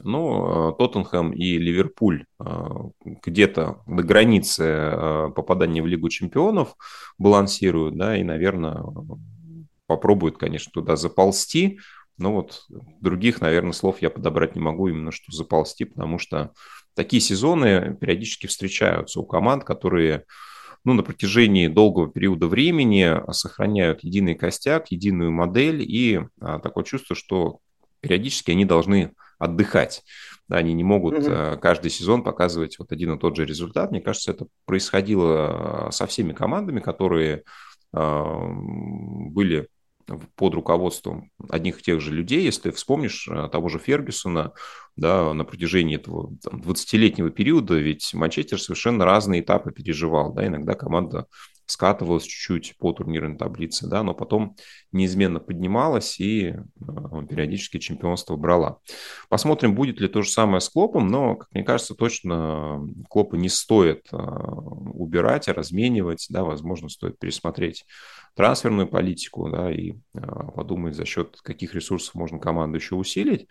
Ну, 0.01 0.69
а, 0.69 0.73
Тоттенхэм 0.73 1.33
и 1.33 1.59
Ливерпуль 1.59 2.25
а, 2.39 2.89
где-то 3.05 3.83
на 3.87 4.03
границе 4.03 5.31
попадания 5.35 5.83
в 5.83 5.87
Лигу 5.87 6.09
чемпионов 6.09 6.75
балансируют, 7.19 7.97
да, 7.97 8.17
и, 8.17 8.23
наверное, 8.23 8.83
попробуют, 9.87 10.39
конечно, 10.39 10.73
туда 10.73 10.97
заползти. 10.97 11.79
Но 12.17 12.33
вот 12.33 12.67
других, 13.01 13.41
наверное, 13.41 13.73
слов 13.73 14.01
я 14.01 14.09
подобрать 14.09 14.55
не 14.55 14.63
могу 14.63 14.89
именно 14.89 15.11
что 15.11 15.33
заползти, 15.33 15.85
потому 15.85 16.19
что 16.19 16.53
такие 16.95 17.21
сезоны 17.21 17.97
периодически 18.01 18.47
встречаются 18.47 19.21
у 19.21 19.25
команд, 19.25 19.65
которые 19.65 20.25
ну, 20.85 20.93
на 20.93 21.03
протяжении 21.03 21.67
долгого 21.69 22.11
периода 22.11 22.47
времени 22.47 23.21
сохраняют 23.33 24.05
единый 24.05 24.35
костяк, 24.35 24.93
единую 24.93 25.33
модель, 25.33 25.83
и 25.83 26.21
а, 26.41 26.59
такое 26.59 26.85
чувство, 26.85 27.17
что 27.17 27.61
периодически 28.01 28.51
они 28.51 28.65
должны 28.65 29.13
отдыхать. 29.39 30.03
Да, 30.47 30.59
они 30.59 30.75
не 30.75 30.85
могут 30.85 31.15
mm 31.15 31.59
каждый 31.59 31.91
сезон 31.91 32.23
показывать 32.23 32.79
вот 32.79 32.93
один 32.93 33.15
и 33.15 33.19
тот 33.19 33.37
же 33.37 33.47
результат. 33.47 33.91
Мне 33.91 34.03
кажется, 34.03 34.33
это 34.33 34.47
происходило 34.67 35.89
со 35.91 36.07
всеми 36.07 36.35
командами, 36.35 36.81
которые 36.81 37.45
были 37.93 39.69
под 40.37 40.55
руководством 40.55 41.31
одних 41.49 41.81
и 41.81 41.83
тех 41.83 42.01
же 42.01 42.13
людей, 42.13 42.43
если 42.43 42.71
вспомнишь 42.71 43.29
э, 43.29 43.49
того 43.51 43.69
же 43.69 43.79
Фергюсона, 43.79 44.53
да, 44.97 45.33
на 45.35 45.45
протяжении 45.45 45.97
этого 45.97 46.37
там, 46.43 46.61
20-летнего 46.61 47.31
периода, 47.31 47.75
ведь 47.75 48.15
Манчестер 48.15 48.61
совершенно 48.61 49.05
разные 49.05 49.41
этапы 49.41 49.73
переживал, 49.73 50.33
да, 50.33 50.47
иногда 50.47 50.75
команда 50.75 51.27
скатывалась 51.67 52.25
чуть-чуть 52.25 52.77
по 52.79 52.93
турнирной 52.93 53.37
таблице, 53.37 53.87
да, 53.87 54.03
но 54.03 54.15
потом 54.15 54.57
неизменно 54.93 55.41
поднималась 55.41 56.21
и 56.21 56.49
э, 56.49 56.57
периодически 57.29 57.79
чемпионство 57.79 58.37
брала. 58.37 58.79
Посмотрим, 59.29 59.75
будет 59.75 60.01
ли 60.01 60.09
то 60.09 60.23
же 60.23 60.31
самое 60.31 60.61
с 60.61 60.69
Клопом, 60.69 61.09
но, 61.09 61.37
как 61.37 61.49
мне 61.53 61.65
кажется, 61.65 61.95
точно 61.95 62.81
Клопа 63.09 63.37
не 63.37 63.49
стоит 63.49 64.09
э, 64.13 64.17
убирать, 64.17 65.49
разменивать, 65.49 66.27
да, 66.31 66.45
возможно, 66.45 66.89
стоит 66.89 67.19
пересмотреть 67.19 67.85
трансферную 68.35 68.89
политику, 68.89 69.49
да, 69.49 69.73
и 69.73 69.93
э, 69.93 70.21
подумать, 70.55 70.95
за 70.95 71.05
счет 71.05 71.39
каких 71.43 71.75
ресурсов 71.75 72.15
можно 72.15 72.39
команду 72.39 72.79
еще 72.79 72.95
усилить. 72.95 73.49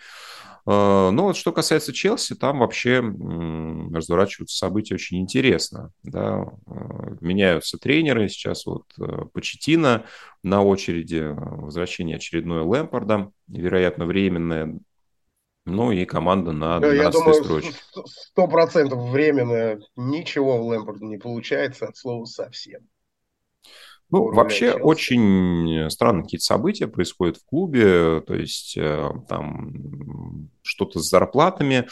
Э, 0.65 1.09
но 1.11 1.23
вот 1.25 1.37
что 1.37 1.51
касается 1.51 1.93
Челси, 1.93 2.35
там 2.35 2.59
вообще 2.59 2.99
разворачиваются 2.99 4.57
события 4.57 4.95
очень 4.95 5.19
интересно. 5.19 5.91
Да. 6.03 6.45
Э, 6.67 7.15
меняются 7.21 7.77
тренеры, 7.77 8.29
сейчас 8.29 8.65
вот 8.65 8.85
э, 8.99 9.25
Почетина 9.33 10.05
на 10.41 10.63
очереди, 10.63 11.33
возвращение 11.35 12.17
очередное 12.17 12.63
Лэмпорда, 12.63 13.31
вероятно, 13.47 14.05
временное, 14.05 14.79
ну 15.65 15.91
и 15.91 16.05
команда 16.05 16.51
на 16.51 16.79
12 16.79 17.01
Я 17.01 17.09
думаю, 17.09 17.63
сто 18.05 18.47
процентов 18.47 19.09
временное. 19.09 19.81
Ничего 19.95 20.57
в 20.57 20.67
Лэмпорде 20.67 21.05
не 21.05 21.17
получается 21.17 21.87
от 21.87 21.95
слова 21.95 22.25
совсем. 22.25 22.81
Ну, 24.09 24.31
вообще 24.31 24.73
очень 24.73 25.89
странные 25.89 26.23
какие-то 26.23 26.45
события 26.45 26.87
происходят 26.87 27.37
в 27.37 27.45
клубе, 27.45 28.21
то 28.21 28.35
есть 28.35 28.77
э, 28.77 29.09
там 29.27 30.49
что-то 30.61 30.99
с 30.99 31.09
зарплатами 31.09 31.87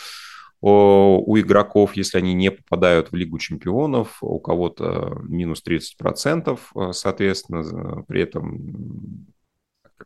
у 0.63 1.39
игроков, 1.39 1.95
если 1.95 2.19
они 2.19 2.36
не 2.36 2.52
попадают 2.52 3.12
в 3.12 3.15
Лигу 3.15 3.39
чемпионов, 3.39 4.19
у 4.21 4.39
кого-то 4.39 5.19
минус 5.24 5.63
30%, 5.67 6.60
э, 6.76 6.91
соответственно, 6.93 8.04
при 8.08 8.21
этом 8.21 9.26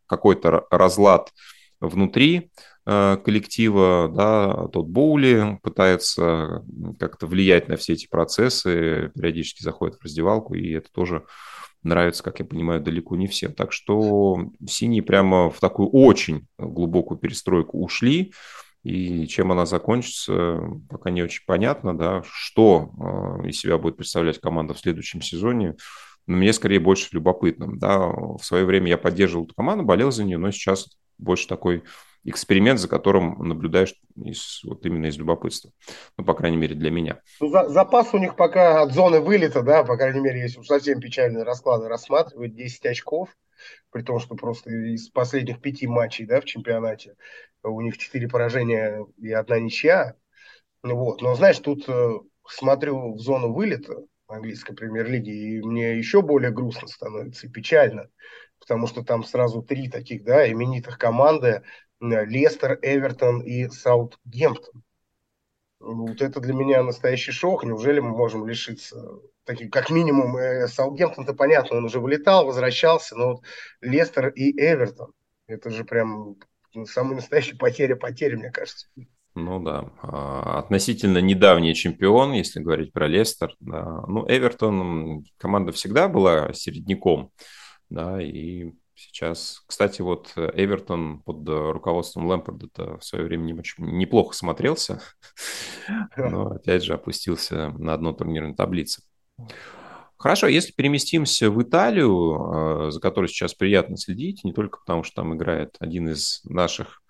какой-то 0.07 0.65
разлад 0.71 1.31
внутри 1.81 2.51
э, 2.85 3.17
коллектива, 3.23 4.09
да, 4.13 4.67
тот 4.67 4.87
Боули 4.87 5.59
пытается 5.61 6.63
как-то 6.99 7.27
влиять 7.27 7.67
на 7.67 7.75
все 7.75 7.93
эти 7.93 8.07
процессы, 8.07 9.11
периодически 9.13 9.61
заходит 9.61 9.97
в 9.97 10.03
раздевалку, 10.03 10.55
и 10.55 10.71
это 10.71 10.89
тоже 10.91 11.25
нравится, 11.85 12.23
как 12.23 12.39
я 12.39 12.45
понимаю, 12.45 12.81
далеко 12.81 13.15
не 13.15 13.27
всем. 13.27 13.53
Так 13.53 13.71
что 13.71 14.49
синие 14.67 15.03
прямо 15.03 15.49
в 15.49 15.59
такую 15.59 15.89
очень 15.89 16.47
глубокую 16.57 17.17
перестройку 17.17 17.81
ушли. 17.83 18.33
И 18.83 19.25
чем 19.27 19.51
она 19.51 19.65
закончится, 19.65 20.59
пока 20.89 21.09
не 21.09 21.23
очень 21.23 21.43
понятно, 21.47 21.97
да, 21.97 22.21
что 22.23 22.91
э, 23.43 23.49
из 23.49 23.59
себя 23.59 23.79
будет 23.79 23.97
представлять 23.97 24.39
команда 24.39 24.75
в 24.75 24.79
следующем 24.79 25.21
сезоне. 25.21 25.75
Но 26.27 26.37
мне 26.37 26.53
скорее 26.53 26.79
больше 26.79 27.09
любопытным. 27.11 27.79
Да. 27.79 28.09
В 28.09 28.41
свое 28.41 28.65
время 28.65 28.89
я 28.89 28.97
поддерживал 28.97 29.45
эту 29.45 29.55
команду, 29.55 29.83
болел 29.85 30.11
за 30.11 30.23
нее, 30.23 30.37
но 30.37 30.51
сейчас 30.51 30.97
больше 31.17 31.47
такой 31.47 31.83
эксперимент, 32.25 32.79
за 32.79 32.87
которым 32.87 33.47
наблюдаешь 33.47 33.95
из, 34.15 34.61
вот 34.63 34.85
именно 34.85 35.05
из 35.05 35.17
любопытства. 35.17 35.71
Ну, 36.17 36.25
по 36.25 36.33
крайней 36.33 36.57
мере, 36.57 36.75
для 36.75 36.91
меня. 36.91 37.21
Ну, 37.39 37.49
за, 37.49 37.69
запас 37.69 38.13
у 38.13 38.17
них 38.17 38.35
пока 38.35 38.81
от 38.81 38.93
зоны 38.93 39.21
вылета, 39.21 39.61
да, 39.61 39.83
по 39.83 39.95
крайней 39.95 40.19
мере, 40.19 40.41
если 40.41 40.61
совсем 40.63 40.99
печальные 40.99 41.43
расклады 41.43 41.87
рассматривать, 41.87 42.55
10 42.55 42.85
очков, 42.87 43.29
при 43.91 44.01
том, 44.01 44.19
что 44.19 44.35
просто 44.35 44.71
из 44.71 45.09
последних 45.09 45.61
пяти 45.61 45.87
матчей, 45.87 46.25
да, 46.25 46.41
в 46.41 46.45
чемпионате 46.45 47.15
у 47.63 47.79
них 47.81 47.97
4 47.97 48.27
поражения 48.27 49.05
и 49.17 49.31
одна 49.31 49.59
ничья. 49.59 50.15
Вот. 50.83 51.21
Но, 51.21 51.35
знаешь, 51.35 51.59
тут 51.59 51.87
э, 51.87 52.11
смотрю 52.47 53.13
в 53.13 53.19
зону 53.19 53.53
вылета 53.53 54.03
английской 54.27 54.75
премьер-лиги, 54.75 55.29
и 55.29 55.61
мне 55.61 55.97
еще 55.97 56.21
более 56.21 56.51
грустно 56.51 56.87
становится 56.87 57.47
и 57.47 57.49
печально, 57.49 58.09
потому 58.59 58.87
что 58.87 59.03
там 59.03 59.23
сразу 59.23 59.61
три 59.61 59.89
таких, 59.89 60.23
да, 60.23 60.49
именитых 60.51 60.97
команды, 60.97 61.63
Лестер, 61.99 62.79
Эвертон 62.81 63.41
и 63.41 63.67
Саутгемптон. 63.69 64.83
Вот 65.79 66.21
это 66.21 66.39
для 66.39 66.53
меня 66.53 66.83
настоящий 66.83 67.31
шок. 67.31 67.63
Неужели 67.63 67.99
мы 67.99 68.09
можем 68.09 68.47
лишиться 68.47 69.19
таких, 69.45 69.69
как 69.69 69.89
минимум, 69.89 70.35
э, 70.37 70.67
Саутгемптон-то 70.67 71.33
понятно, 71.33 71.77
он 71.77 71.85
уже 71.85 71.99
вылетал, 71.99 72.45
возвращался, 72.45 73.15
но 73.15 73.33
вот 73.33 73.43
Лестер 73.81 74.29
и 74.29 74.51
Эвертон, 74.59 75.11
это 75.47 75.69
же 75.69 75.83
прям 75.85 76.37
самая 76.85 77.15
настоящая 77.15 77.55
потеря 77.55 77.95
потери, 77.95 78.35
мне 78.35 78.51
кажется. 78.51 78.87
Ну 79.35 79.61
да, 79.61 79.91
а, 80.01 80.59
относительно 80.59 81.19
недавний 81.19 81.75
чемпион, 81.75 82.31
если 82.31 82.61
говорить 82.61 82.93
про 82.93 83.07
Лестер. 83.07 83.53
Да. 83.59 84.01
Ну, 84.07 84.25
Эвертон, 84.27 85.25
команда 85.37 85.73
всегда 85.73 86.07
была 86.07 86.53
середняком, 86.53 87.31
да, 87.89 88.21
и 88.21 88.71
Сейчас, 88.95 89.61
кстати, 89.67 90.01
вот 90.01 90.31
э, 90.37 90.51
Эвертон 90.53 91.21
под 91.21 91.47
э, 91.49 91.71
руководством 91.71 92.27
Лэмпорда 92.27 92.97
в 92.97 93.03
свое 93.03 93.25
время 93.25 93.61
неплохо 93.77 94.33
смотрелся, 94.33 95.01
но 96.17 96.51
опять 96.51 96.83
же 96.83 96.93
опустился 96.93 97.71
на 97.71 97.97
дно 97.97 98.13
турнирной 98.13 98.55
таблицы. 98.55 99.03
Хорошо, 100.17 100.47
если 100.47 100.71
переместимся 100.71 101.51
в 101.51 101.61
Италию, 101.61 102.87
э, 102.87 102.91
за 102.91 103.01
которой 103.01 103.27
сейчас 103.27 103.53
приятно 103.53 103.97
следить, 103.97 104.45
не 104.45 104.53
только 104.53 104.79
потому, 104.79 105.03
что 105.03 105.21
там 105.21 105.35
играет 105.35 105.75
один 105.79 106.07
из 106.07 106.41
наших 106.45 107.01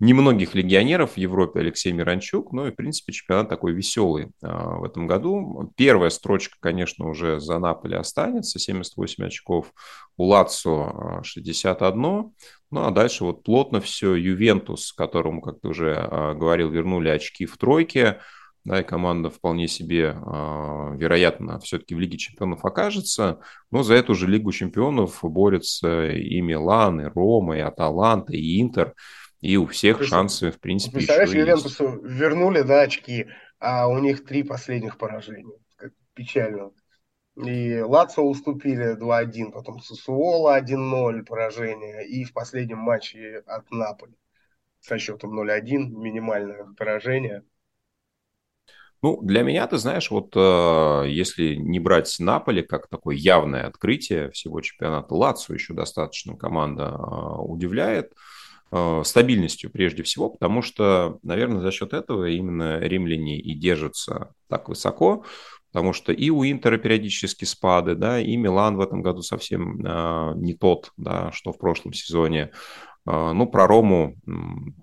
немногих 0.00 0.54
легионеров 0.54 1.12
в 1.12 1.16
Европе 1.16 1.60
Алексей 1.60 1.92
Миранчук. 1.92 2.52
Ну 2.52 2.66
и, 2.66 2.70
в 2.70 2.76
принципе, 2.76 3.12
чемпионат 3.12 3.48
такой 3.48 3.72
веселый 3.72 4.30
а, 4.42 4.76
в 4.76 4.84
этом 4.84 5.06
году. 5.06 5.72
Первая 5.76 6.10
строчка, 6.10 6.56
конечно, 6.60 7.08
уже 7.08 7.40
за 7.40 7.58
Наполи 7.58 7.96
останется. 7.96 8.58
78 8.58 9.24
очков. 9.24 9.72
У 10.16 10.24
Лацо 10.24 11.20
61. 11.24 12.00
Ну 12.00 12.32
а 12.70 12.90
дальше 12.90 13.24
вот 13.24 13.42
плотно 13.42 13.80
все. 13.80 14.14
Ювентус, 14.14 14.92
которому, 14.92 15.40
как 15.40 15.60
ты 15.60 15.68
уже 15.68 15.94
а, 15.96 16.34
говорил, 16.34 16.70
вернули 16.70 17.08
очки 17.08 17.46
в 17.46 17.56
тройке. 17.56 18.20
Да, 18.64 18.80
и 18.80 18.84
команда 18.84 19.30
вполне 19.30 19.66
себе, 19.66 20.14
а, 20.14 20.94
вероятно, 20.94 21.58
все-таки 21.60 21.94
в 21.94 22.00
Лиге 22.00 22.18
чемпионов 22.18 22.64
окажется. 22.64 23.40
Но 23.70 23.82
за 23.82 23.94
эту 23.94 24.14
же 24.14 24.26
Лигу 24.28 24.52
чемпионов 24.52 25.20
борются 25.22 26.10
и 26.10 26.40
Милан, 26.40 27.00
и 27.00 27.04
Рома, 27.04 27.56
и 27.56 27.60
Аталанта, 27.60 28.34
и 28.34 28.60
Интер. 28.60 28.94
И 29.40 29.56
у 29.56 29.66
всех 29.66 30.02
шансы, 30.02 30.50
в 30.50 30.58
принципе, 30.58 30.94
Представляешь, 30.96 31.30
еще 31.30 31.40
Ювентусу 31.40 31.84
есть. 31.84 32.02
вернули, 32.02 32.62
да, 32.62 32.82
очки, 32.82 33.26
а 33.60 33.88
у 33.88 33.98
них 33.98 34.24
три 34.24 34.42
последних 34.42 34.98
поражения. 34.98 35.58
Как 35.76 35.92
печально. 36.14 36.72
И 37.36 37.80
Лацо 37.80 38.22
уступили 38.22 38.96
2-1, 38.96 39.52
потом 39.52 39.80
Сусуола 39.80 40.58
1-0 40.58 41.24
поражение, 41.24 42.06
и 42.08 42.24
в 42.24 42.32
последнем 42.32 42.78
матче 42.78 43.42
от 43.46 43.70
Наполи 43.70 44.14
со 44.80 44.98
счетом 44.98 45.38
0-1 45.38 45.88
минимальное 45.90 46.66
поражение. 46.76 47.44
Ну, 49.00 49.22
для 49.22 49.42
меня, 49.42 49.68
ты 49.68 49.78
знаешь, 49.78 50.10
вот 50.10 50.32
э, 50.34 51.04
если 51.08 51.54
не 51.54 51.78
брать 51.78 52.16
Наполи 52.18 52.62
как 52.62 52.88
такое 52.88 53.14
явное 53.14 53.68
открытие 53.68 54.30
всего 54.32 54.60
чемпионата, 54.60 55.14
Лацо 55.14 55.54
еще 55.54 55.72
достаточно 55.72 56.36
команда 56.36 56.96
э, 56.98 57.36
удивляет. 57.38 58.12
Э, 58.12 58.16
стабильностью 59.04 59.70
прежде 59.70 60.02
всего, 60.02 60.28
потому 60.30 60.62
что, 60.62 61.18
наверное, 61.22 61.60
за 61.60 61.70
счет 61.70 61.92
этого 61.92 62.28
именно 62.28 62.78
римляне 62.80 63.38
и 63.40 63.54
держатся 63.54 64.34
так 64.48 64.68
высоко, 64.68 65.24
потому 65.72 65.92
что 65.92 66.12
и 66.12 66.30
у 66.30 66.44
Интера 66.44 66.78
периодически 66.78 67.44
спады, 67.44 67.94
да, 67.94 68.20
и 68.20 68.36
Милан 68.36 68.76
в 68.76 68.80
этом 68.80 69.02
году 69.02 69.22
совсем 69.22 69.84
э, 69.84 70.32
не 70.36 70.54
тот, 70.54 70.92
да, 70.96 71.32
что 71.32 71.52
в 71.52 71.58
прошлом 71.58 71.92
сезоне. 71.92 72.50
Э, 73.08 73.32
ну, 73.32 73.46
про 73.46 73.66
Рому 73.66 74.16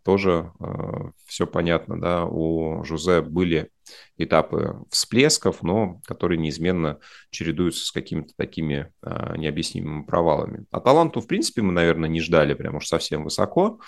тоже 0.04 0.52
э, 0.60 1.12
все 1.26 1.46
понятно, 1.46 1.99
да, 1.99 2.26
у 2.26 2.84
Жузе 2.84 3.22
были 3.22 3.70
этапы 4.18 4.84
всплесков, 4.89 5.62
но 5.62 6.02
которые 6.06 6.39
неизменно 6.39 6.99
чередуются 7.30 7.86
с 7.86 7.91
какими-то 7.91 8.34
такими 8.36 8.91
а, 9.04 9.38
необъяснимыми 9.38 10.04
провалами. 10.06 10.66
А 10.72 10.80
таланту, 10.80 11.22
в 11.22 11.28
принципе, 11.28 11.62
мы, 11.62 11.72
наверное, 11.72 12.10
не 12.10 12.20
ждали 12.20 12.56
прям 12.56 12.78
уж 12.78 12.88
совсем 12.88 13.24
высоко. 13.24 13.80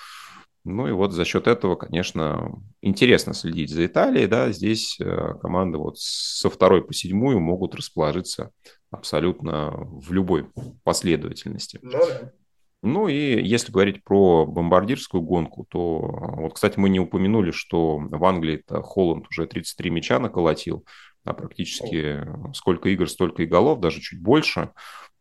Ну 0.66 0.88
и 0.88 0.92
вот 0.92 1.14
за 1.14 1.26
счет 1.26 1.48
этого, 1.48 1.76
конечно, 1.76 2.62
интересно 2.82 3.34
следить 3.34 3.72
за 3.72 3.88
Италией. 3.88 4.28
Да, 4.28 4.52
здесь 4.52 5.00
э, 5.00 5.34
команды 5.42 5.80
вот 5.80 5.98
со 5.98 6.50
второй 6.52 6.86
по 6.86 6.94
седьмую 6.94 7.40
могут 7.40 7.74
расположиться 7.74 8.52
абсолютно 8.92 9.72
в 9.72 10.12
любой 10.12 10.48
последовательности. 10.84 11.80
Ну, 11.82 11.92
да. 11.92 12.34
Ну 12.88 13.08
и 13.08 13.42
если 13.46 13.72
говорить 13.72 14.04
про 14.04 14.46
бомбардирскую 14.46 15.22
гонку, 15.22 15.66
то 15.70 16.00
вот, 16.00 16.54
кстати, 16.54 16.80
мы 16.80 16.90
не 16.90 17.00
упомянули, 17.00 17.52
что 17.52 17.98
в 17.98 18.26
Англии 18.26 18.64
Холланд 18.68 19.28
уже 19.30 19.46
33 19.46 19.90
мяча 19.90 20.20
наколотил, 20.20 20.86
а 21.24 21.34
практически 21.34 22.26
сколько 22.54 22.90
игр, 22.90 23.10
столько 23.10 23.44
и 23.44 23.46
голов, 23.46 23.80
даже 23.80 24.00
чуть 24.00 24.22
больше. 24.22 24.72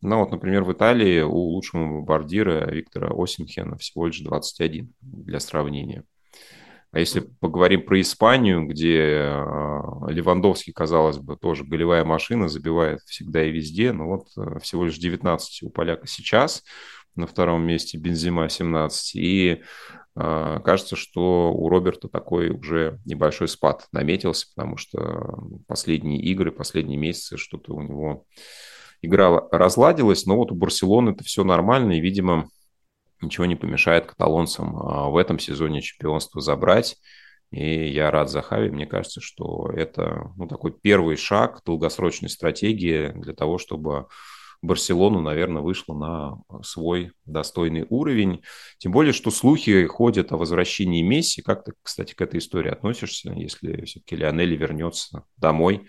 Но 0.00 0.20
вот, 0.20 0.30
например, 0.30 0.62
в 0.62 0.72
Италии 0.72 1.22
у 1.22 1.34
лучшего 1.36 1.84
бомбардира 1.84 2.70
Виктора 2.70 3.10
Осимхена 3.12 3.76
всего 3.78 4.06
лишь 4.06 4.20
21 4.20 4.92
для 5.00 5.40
сравнения. 5.40 6.04
А 6.92 7.00
если 7.00 7.20
поговорим 7.40 7.84
про 7.84 8.00
Испанию, 8.00 8.66
где 8.66 9.20
а, 9.22 10.06
Левандовский, 10.08 10.72
казалось 10.72 11.18
бы, 11.18 11.36
тоже 11.36 11.64
голевая 11.64 12.04
машина, 12.04 12.48
забивает 12.48 13.00
всегда 13.00 13.44
и 13.44 13.50
везде, 13.50 13.92
но 13.92 14.06
вот 14.06 14.62
всего 14.62 14.84
лишь 14.84 14.96
19 14.96 15.64
у 15.64 15.70
поляка 15.70 16.06
сейчас, 16.06 16.62
на 17.16 17.26
втором 17.26 17.62
месте 17.62 17.98
Бензима 17.98 18.48
17, 18.48 19.16
и 19.16 19.62
а, 20.14 20.60
кажется, 20.60 20.96
что 20.96 21.52
у 21.52 21.68
Роберта 21.68 22.08
такой 22.08 22.50
уже 22.50 22.98
небольшой 23.04 23.48
спад 23.48 23.86
наметился, 23.92 24.46
потому 24.54 24.76
что 24.76 25.38
последние 25.66 26.20
игры, 26.22 26.50
последние 26.50 26.98
месяцы 26.98 27.36
что-то 27.36 27.74
у 27.74 27.82
него 27.82 28.24
игра 29.02 29.46
разладилась, 29.50 30.24
но 30.26 30.36
вот 30.36 30.52
у 30.52 30.54
Барселоны 30.54 31.10
это 31.10 31.24
все 31.24 31.44
нормально, 31.44 31.92
и, 31.92 32.00
видимо, 32.00 32.48
ничего 33.20 33.46
не 33.46 33.56
помешает 33.56 34.06
каталонцам 34.06 34.76
а, 34.76 35.08
в 35.10 35.16
этом 35.16 35.38
сезоне 35.38 35.82
чемпионство 35.82 36.40
забрать. 36.40 36.96
И 37.52 37.88
я 37.88 38.10
рад 38.10 38.28
за 38.28 38.42
Хави. 38.42 38.70
Мне 38.70 38.86
кажется, 38.86 39.20
что 39.20 39.70
это 39.70 40.32
ну, 40.36 40.48
такой 40.48 40.72
первый 40.72 41.16
шаг 41.16 41.60
долгосрочной 41.64 42.28
стратегии 42.28 43.12
для 43.14 43.34
того, 43.34 43.58
чтобы 43.58 44.08
Барселону, 44.62 45.20
наверное, 45.20 45.62
вышла 45.62 45.94
на 45.94 46.62
свой 46.62 47.12
достойный 47.24 47.86
уровень. 47.88 48.42
Тем 48.78 48.92
более, 48.92 49.12
что 49.12 49.30
слухи 49.30 49.86
ходят 49.86 50.32
о 50.32 50.36
возвращении 50.36 51.02
Месси. 51.02 51.42
Как 51.42 51.64
ты, 51.64 51.72
кстати, 51.82 52.14
к 52.14 52.20
этой 52.20 52.38
истории 52.38 52.70
относишься, 52.70 53.32
если 53.32 53.84
все-таки 53.84 54.16
Лионелли 54.16 54.57
вернется 54.57 55.24
домой 55.36 55.86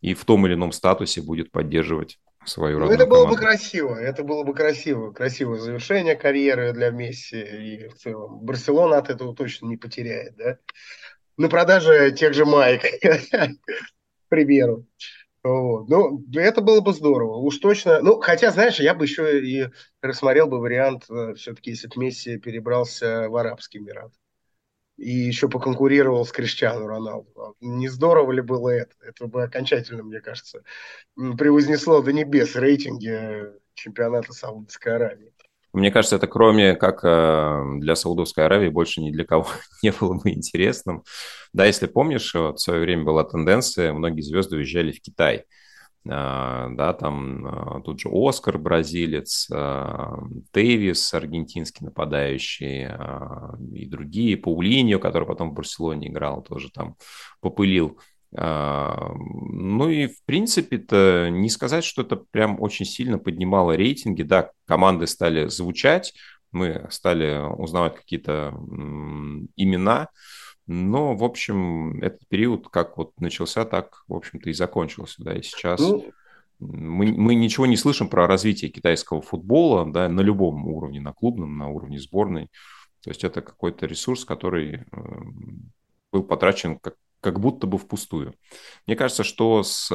и 0.00 0.14
в 0.14 0.24
том 0.24 0.46
или 0.46 0.54
ином 0.54 0.72
статусе 0.72 1.22
будет 1.22 1.50
поддерживать 1.50 2.18
свою 2.44 2.78
ну, 2.78 2.90
Это 2.90 3.06
было 3.06 3.24
команду. 3.24 3.34
бы 3.34 3.46
красиво, 3.46 3.94
это 3.94 4.24
было 4.24 4.44
бы 4.44 4.54
красиво, 4.54 5.12
красивое 5.12 5.58
завершение 5.58 6.16
карьеры 6.16 6.72
для 6.72 6.90
Месси 6.90 7.40
и 7.40 7.88
в 7.88 7.94
целом. 7.94 8.40
Барселона 8.40 8.98
от 8.98 9.10
этого 9.10 9.34
точно 9.34 9.66
не 9.66 9.76
потеряет, 9.76 10.36
да? 10.36 10.58
На 11.36 11.48
продаже 11.48 12.12
тех 12.12 12.34
же 12.34 12.44
майк, 12.44 12.82
к 13.32 13.58
примеру. 14.28 14.86
Вот. 15.42 15.88
Ну, 15.88 16.22
это 16.34 16.60
было 16.60 16.80
бы 16.80 16.92
здорово. 16.92 17.36
Уж 17.36 17.58
точно. 17.58 18.00
Ну, 18.00 18.20
хотя, 18.20 18.50
знаешь, 18.50 18.78
я 18.78 18.94
бы 18.94 19.04
еще 19.06 19.40
и 19.42 19.68
рассмотрел 20.02 20.46
бы 20.48 20.60
вариант, 20.60 21.04
э, 21.10 21.34
все-таки, 21.34 21.70
если 21.70 21.88
бы 21.88 21.94
Месси 21.96 22.36
перебрался 22.38 23.28
в 23.28 23.36
Арабский 23.36 23.78
Эмират. 23.78 24.12
И 24.98 25.10
еще 25.10 25.48
поконкурировал 25.48 26.26
с 26.26 26.32
Криштиану 26.32 26.86
Роналду. 26.86 27.32
А 27.40 27.52
не 27.60 27.88
здорово 27.88 28.32
ли 28.32 28.42
было 28.42 28.68
это? 28.68 28.94
Это 29.00 29.26
бы 29.28 29.42
окончательно, 29.44 30.02
мне 30.02 30.20
кажется, 30.20 30.62
превознесло 31.16 32.02
до 32.02 32.12
небес 32.12 32.54
рейтинги 32.54 33.46
чемпионата 33.72 34.34
Саудовской 34.34 34.94
Аравии. 34.96 35.32
Мне 35.72 35.90
кажется, 35.92 36.16
это 36.16 36.26
кроме 36.26 36.74
как 36.74 37.04
э, 37.04 37.62
для 37.78 37.94
Саудовской 37.94 38.46
Аравии 38.46 38.68
больше 38.68 39.00
ни 39.00 39.10
для 39.10 39.24
кого 39.24 39.46
не 39.82 39.92
было 39.92 40.14
бы 40.14 40.30
интересным. 40.30 41.04
Да, 41.52 41.66
если 41.66 41.86
помнишь, 41.86 42.34
вот 42.34 42.58
в 42.58 42.62
свое 42.62 42.80
время 42.80 43.04
была 43.04 43.24
тенденция, 43.24 43.92
многие 43.92 44.22
звезды 44.22 44.56
уезжали 44.56 44.92
в 44.92 45.00
Китай. 45.00 45.44
А, 46.08 46.68
да, 46.70 46.92
там 46.94 47.46
а, 47.46 47.80
тут 47.82 48.00
же 48.00 48.08
Оскар, 48.10 48.58
бразилец, 48.58 49.48
Тейвис, 50.52 51.14
аргентинский 51.14 51.84
нападающий, 51.84 52.88
и 53.72 53.86
другие, 53.86 54.36
Паулиньо, 54.36 54.98
который 54.98 55.28
потом 55.28 55.50
в 55.50 55.54
Барселоне 55.54 56.08
играл, 56.08 56.42
тоже 56.42 56.70
там 56.70 56.96
попылил. 57.40 57.98
Ну 58.32 59.88
и, 59.88 60.06
в 60.06 60.24
принципе-то, 60.24 61.28
не 61.30 61.50
сказать, 61.50 61.84
что 61.84 62.02
это 62.02 62.16
прям 62.16 62.60
очень 62.60 62.86
сильно 62.86 63.18
поднимало 63.18 63.72
рейтинги. 63.72 64.22
Да, 64.22 64.50
команды 64.66 65.06
стали 65.08 65.48
звучать, 65.48 66.14
мы 66.52 66.86
стали 66.90 67.40
узнавать 67.56 67.96
какие-то 67.96 68.54
имена, 69.56 70.08
но, 70.66 71.16
в 71.16 71.24
общем, 71.24 72.00
этот 72.00 72.20
период 72.28 72.68
как 72.68 72.96
вот 72.96 73.18
начался, 73.20 73.64
так, 73.64 74.04
в 74.06 74.14
общем-то, 74.14 74.50
и 74.50 74.52
закончился. 74.52 75.24
Да, 75.24 75.34
и 75.34 75.42
сейчас 75.42 75.80
ну, 75.80 76.12
мы, 76.60 77.06
мы 77.06 77.34
ничего 77.34 77.66
не 77.66 77.76
слышим 77.76 78.08
про 78.08 78.28
развитие 78.28 78.70
китайского 78.70 79.22
футбола 79.22 79.90
да, 79.90 80.08
на 80.08 80.20
любом 80.20 80.68
уровне, 80.68 81.00
на 81.00 81.12
клубном, 81.12 81.58
на 81.58 81.68
уровне 81.68 81.98
сборной. 81.98 82.48
То 83.02 83.10
есть 83.10 83.24
это 83.24 83.40
какой-то 83.40 83.86
ресурс, 83.86 84.24
который 84.24 84.74
э, 84.74 84.84
был 86.12 86.22
потрачен 86.22 86.78
как, 86.78 86.94
как 87.20 87.40
будто 87.40 87.66
бы 87.66 87.78
впустую. 87.78 88.34
Мне 88.86 88.96
кажется, 88.96 89.24
что 89.24 89.62
с 89.62 89.90
э, 89.90 89.94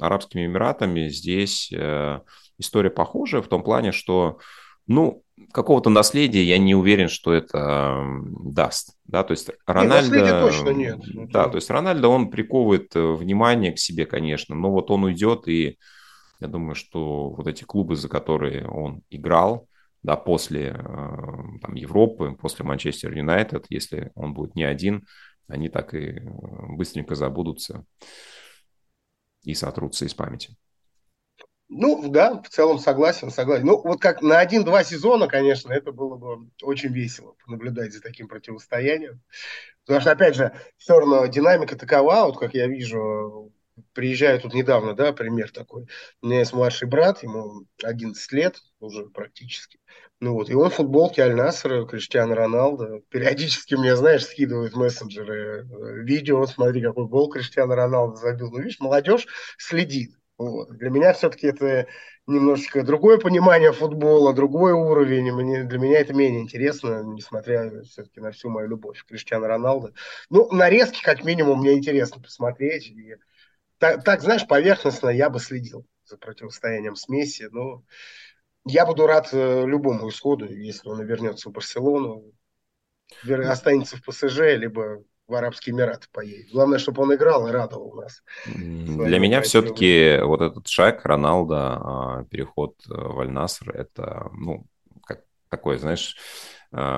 Арабскими 0.00 0.46
Эмиратами 0.46 1.08
здесь 1.08 1.72
э, 1.72 2.20
история 2.58 2.90
похожая 2.90 3.42
в 3.42 3.48
том 3.48 3.62
плане, 3.62 3.92
что 3.92 4.38
ну, 4.86 5.22
какого-то 5.52 5.90
наследия 5.90 6.42
я 6.42 6.58
не 6.58 6.74
уверен, 6.74 7.08
что 7.08 7.32
это 7.32 8.04
даст. 8.42 8.96
Да, 9.04 9.22
то 9.24 9.32
есть 9.32 9.50
Рональдо... 9.66 10.16
Нет, 10.16 10.40
точно 10.40 10.70
нет. 10.70 10.98
Да, 11.32 11.48
то 11.48 11.56
есть 11.56 11.70
Рональдо, 11.70 12.08
он 12.08 12.30
приковывает 12.30 12.94
э, 12.96 13.12
внимание 13.12 13.72
к 13.72 13.78
себе, 13.78 14.04
конечно, 14.04 14.54
но 14.54 14.70
вот 14.70 14.90
он 14.90 15.04
уйдет, 15.04 15.48
и 15.48 15.78
я 16.40 16.48
думаю, 16.48 16.74
что 16.74 17.30
вот 17.30 17.46
эти 17.46 17.64
клубы, 17.64 17.96
за 17.96 18.08
которые 18.08 18.68
он 18.68 19.02
играл, 19.10 19.68
да, 20.02 20.16
после 20.16 20.72
там, 21.62 21.74
Европы, 21.74 22.36
после 22.38 22.64
Манчестер 22.64 23.16
Юнайтед, 23.16 23.64
если 23.70 24.10
он 24.14 24.34
будет 24.34 24.54
не 24.54 24.64
один, 24.64 25.06
они 25.48 25.68
так 25.68 25.94
и 25.94 26.18
э, 26.18 26.20
быстренько 26.70 27.14
забудутся 27.14 27.84
и 29.42 29.54
сотрутся 29.54 30.04
из 30.04 30.14
памяти. 30.14 30.56
Ну, 31.68 32.08
да, 32.08 32.40
в 32.42 32.48
целом 32.50 32.78
согласен, 32.78 33.30
согласен. 33.30 33.66
Ну, 33.66 33.80
вот 33.82 34.00
как 34.00 34.22
на 34.22 34.38
один-два 34.38 34.84
сезона, 34.84 35.28
конечно, 35.28 35.72
это 35.72 35.92
было 35.92 36.16
бы 36.16 36.50
очень 36.62 36.92
весело 36.92 37.34
наблюдать 37.46 37.92
за 37.92 38.02
таким 38.02 38.28
противостоянием. 38.28 39.20
Потому 39.84 40.00
что, 40.00 40.12
опять 40.12 40.36
же, 40.36 40.52
все 40.76 40.98
равно 40.98 41.26
динамика 41.26 41.76
такова, 41.76 42.26
вот 42.26 42.38
как 42.38 42.54
я 42.54 42.66
вижу, 42.66 43.52
приезжаю 43.92 44.40
тут 44.40 44.54
недавно, 44.54 44.94
да, 44.94 45.12
пример 45.12 45.50
такой. 45.50 45.86
У 46.22 46.26
меня 46.26 46.40
есть 46.40 46.52
младший 46.52 46.88
брат, 46.88 47.22
ему 47.22 47.66
11 47.82 48.32
лет 48.32 48.60
уже 48.80 49.06
практически. 49.06 49.78
Ну 50.20 50.34
вот, 50.34 50.48
и 50.48 50.54
он 50.54 50.70
в 50.70 50.74
футболке 50.74 51.22
Аль-Насра, 51.22 51.84
Криштиану 51.84 52.34
Роналдо. 52.34 53.00
Периодически 53.10 53.74
мне, 53.74 53.96
знаешь, 53.96 54.24
скидывают 54.24 54.74
мессенджеры 54.74 55.66
э, 55.66 56.02
видео, 56.02 56.46
смотри, 56.46 56.82
какой 56.82 57.06
гол 57.06 57.28
Криштиану 57.28 57.74
Роналдо 57.74 58.16
забил. 58.16 58.50
Ну, 58.50 58.58
видишь, 58.58 58.80
молодежь 58.80 59.26
следит. 59.58 60.12
Вот. 60.38 60.70
Для 60.76 60.90
меня 60.90 61.12
все-таки 61.12 61.46
это 61.46 61.86
немножечко 62.26 62.82
другое 62.82 63.18
понимание 63.18 63.72
футбола, 63.72 64.32
другой 64.32 64.72
уровень. 64.72 65.30
Мне, 65.32 65.64
для 65.64 65.78
меня 65.78 66.00
это 66.00 66.12
менее 66.14 66.40
интересно, 66.40 67.02
несмотря 67.04 67.82
все-таки 67.82 68.20
на 68.20 68.30
всю 68.30 68.48
мою 68.50 68.68
любовь 68.68 69.02
к 69.02 69.06
Криштиану 69.06 69.46
Роналду. 69.46 69.94
Ну, 70.30 70.50
нарезки, 70.50 71.02
как 71.02 71.24
минимум, 71.24 71.60
мне 71.60 71.74
интересно 71.74 72.20
посмотреть. 72.20 72.88
И 72.88 73.16
так, 73.84 74.02
так, 74.02 74.22
знаешь, 74.22 74.46
поверхностно 74.46 75.10
я 75.10 75.28
бы 75.28 75.38
следил 75.38 75.86
за 76.06 76.16
противостоянием 76.16 76.96
с 76.96 77.06
Месси. 77.06 77.48
Но 77.50 77.82
я 78.64 78.86
буду 78.86 79.06
рад 79.06 79.28
э, 79.32 79.66
любому 79.66 80.08
исходу, 80.08 80.46
если 80.50 80.88
он 80.88 81.04
вернется 81.04 81.50
в 81.50 81.52
Барселону, 81.52 82.32
останется 83.46 83.98
в 83.98 84.02
ПСЖ, 84.02 84.56
либо 84.56 85.04
в 85.26 85.34
Арабские 85.34 85.74
Эмираты 85.74 86.06
поедет. 86.10 86.50
Главное, 86.50 86.78
чтобы 86.78 87.02
он 87.02 87.14
играл 87.14 87.46
и 87.46 87.50
радовал 87.50 87.92
нас. 87.92 88.22
Для 88.46 89.18
меня 89.18 89.42
все-таки 89.42 90.18
вот 90.22 90.40
этот 90.40 90.66
шаг 90.66 91.04
Роналда, 91.04 92.26
переход 92.30 92.76
э, 92.88 92.94
в 92.94 93.20
Аль-Наср, 93.20 93.70
это, 93.70 94.30
ну, 94.32 94.64
как 95.04 95.24
такое, 95.50 95.76
знаешь, 95.76 96.16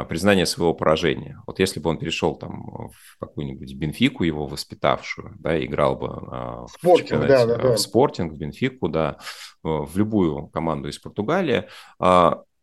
признание 0.08 0.46
своего 0.46 0.72
поражения. 0.74 1.42
Вот 1.46 1.58
если 1.58 1.80
бы 1.80 1.90
он 1.90 1.98
перешел 1.98 2.36
там 2.36 2.90
в 2.92 3.18
какую-нибудь 3.18 3.74
Бенфику, 3.74 4.24
его 4.24 4.46
воспитавшую, 4.46 5.34
да, 5.38 5.62
играл 5.62 5.96
бы 5.96 6.08
а, 6.08 6.66
спортинг, 6.68 7.24
в, 7.24 7.26
да, 7.26 7.46
да, 7.46 7.56
да. 7.56 7.72
в 7.74 7.78
спортинг, 7.78 8.32
в 8.32 8.36
Бенфику, 8.36 8.88
да, 8.88 9.18
в 9.62 9.96
любую 9.96 10.46
команду 10.48 10.88
из 10.88 10.98
Португалии, 10.98 11.68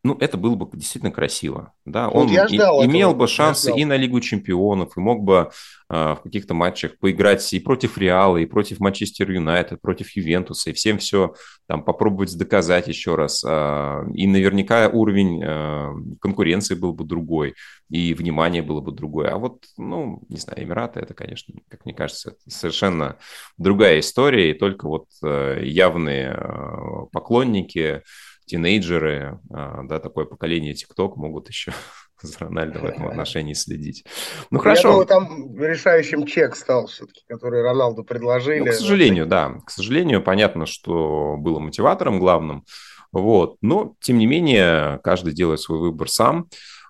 ну, 0.03 0.17
это 0.19 0.37
было 0.37 0.55
бы 0.55 0.69
действительно 0.77 1.11
красиво. 1.13 1.71
Да? 1.85 2.09
Он 2.09 2.27
вот 2.27 2.49
ждал 2.49 2.81
и, 2.81 2.85
имел 2.85 3.15
бы 3.15 3.27
шансы 3.27 3.71
и 3.73 3.85
на 3.85 3.95
Лигу 3.95 4.19
чемпионов, 4.19 4.97
и 4.97 4.99
мог 4.99 5.23
бы 5.23 5.49
э, 5.89 5.93
в 5.93 6.19
каких-то 6.21 6.53
матчах 6.53 6.97
поиграть 6.99 7.53
и 7.53 7.59
против 7.59 7.97
Реала, 7.97 8.35
и 8.35 8.45
против 8.45 8.81
Манчестер 8.81 9.31
Юнайтед, 9.31 9.79
против 9.81 10.11
Ювентуса, 10.11 10.71
и 10.71 10.73
всем 10.73 10.97
все 10.97 11.35
там 11.67 11.85
попробовать 11.85 12.37
доказать 12.37 12.89
еще 12.89 13.15
раз. 13.15 13.45
Э, 13.47 14.03
и 14.13 14.27
наверняка 14.27 14.89
уровень 14.89 15.41
э, 15.41 15.93
конкуренции 16.19 16.75
был 16.75 16.93
бы 16.93 17.05
другой, 17.05 17.55
и 17.89 18.13
внимание 18.13 18.61
было 18.61 18.81
бы 18.81 18.91
другое. 18.91 19.29
А 19.29 19.37
вот, 19.37 19.63
ну, 19.77 20.21
не 20.27 20.37
знаю, 20.37 20.63
Эмираты, 20.63 20.99
это, 20.99 21.13
конечно, 21.13 21.53
как 21.69 21.85
мне 21.85 21.93
кажется, 21.93 22.35
совершенно 22.45 23.15
другая 23.57 24.01
история, 24.01 24.51
и 24.51 24.53
только 24.53 24.85
вот 24.89 25.05
э, 25.23 25.61
явные 25.63 26.35
э, 26.37 27.05
поклонники 27.13 28.01
тинейджеры, 28.45 29.39
а, 29.51 29.83
да, 29.83 29.99
такое 29.99 30.25
поколение 30.25 30.73
ТикТок 30.73 31.17
могут 31.17 31.49
еще 31.49 31.73
за 32.21 32.39
Рональдо 32.39 32.79
в 32.79 32.85
этом 32.85 33.07
отношении 33.07 33.53
следить. 33.53 34.05
Ну, 34.49 34.59
хорошо. 34.59 34.87
Я 34.87 34.91
думаю, 34.91 35.07
там 35.07 35.57
решающим 35.61 36.25
чек 36.25 36.55
стал 36.55 36.87
все-таки, 36.87 37.21
который 37.27 37.61
Роналду 37.61 38.03
предложили. 38.03 38.59
Ну, 38.59 38.65
к 38.67 38.73
сожалению, 38.73 39.25
да. 39.25 39.55
К 39.65 39.69
сожалению, 39.69 40.23
понятно, 40.23 40.65
что 40.65 41.35
было 41.37 41.59
мотиватором 41.59 42.19
главным. 42.19 42.65
Вот. 43.11 43.57
Но, 43.61 43.95
тем 44.01 44.17
не 44.17 44.25
менее, 44.25 44.99
каждый 45.03 45.33
делает 45.33 45.59
свой 45.59 45.79
выбор 45.79 46.09
сам. 46.09 46.49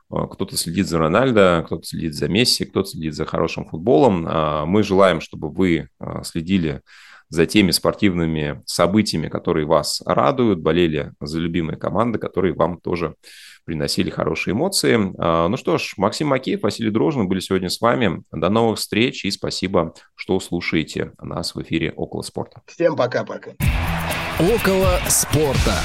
А, 0.10 0.28
кто-то 0.28 0.58
следит 0.58 0.88
за 0.88 0.99
Рональдо, 0.99 1.64
кто-то 1.66 1.84
следит 1.84 2.16
за 2.16 2.28
Месси, 2.28 2.66
кто-то 2.66 2.89
следит 2.89 3.16
за 3.16 3.26
хорошим 3.26 3.66
футболом. 3.66 4.26
А, 4.28 4.66
мы 4.66 4.84
желаем, 4.84 5.22
чтобы 5.22 5.49
вы 5.49 5.89
следили 6.24 6.82
за 7.30 7.45
теми 7.45 7.71
спортивными 7.71 8.61
событиями, 8.65 9.28
которые 9.28 9.65
вас 9.65 10.01
радуют, 10.05 10.59
болели 10.59 11.11
за 11.19 11.39
любимые 11.39 11.78
команды, 11.78 12.19
которые 12.19 12.53
вам 12.53 12.80
тоже 12.80 13.15
приносили 13.65 14.09
хорошие 14.09 14.53
эмоции. 14.53 14.95
Ну 14.97 15.55
что 15.57 15.78
ж, 15.78 15.93
Максим 15.97 16.28
Макеев, 16.28 16.63
Василий 16.63 16.91
Дрожин 16.91 17.28
были 17.28 17.39
сегодня 17.39 17.69
с 17.69 17.80
вами. 17.80 18.24
До 18.32 18.49
новых 18.49 18.78
встреч 18.78 19.24
и 19.26 19.32
спасибо, 19.32 19.93
что 20.15 20.39
слушаете 20.39 21.13
нас 21.19 21.55
в 21.55 21.61
эфире 21.61 21.93
«Около 21.95 22.24
спорта». 22.24 22.61
Всем 22.67 22.95
пока-пока. 22.95 23.51
«Около 24.39 24.99
спорта». 25.07 25.76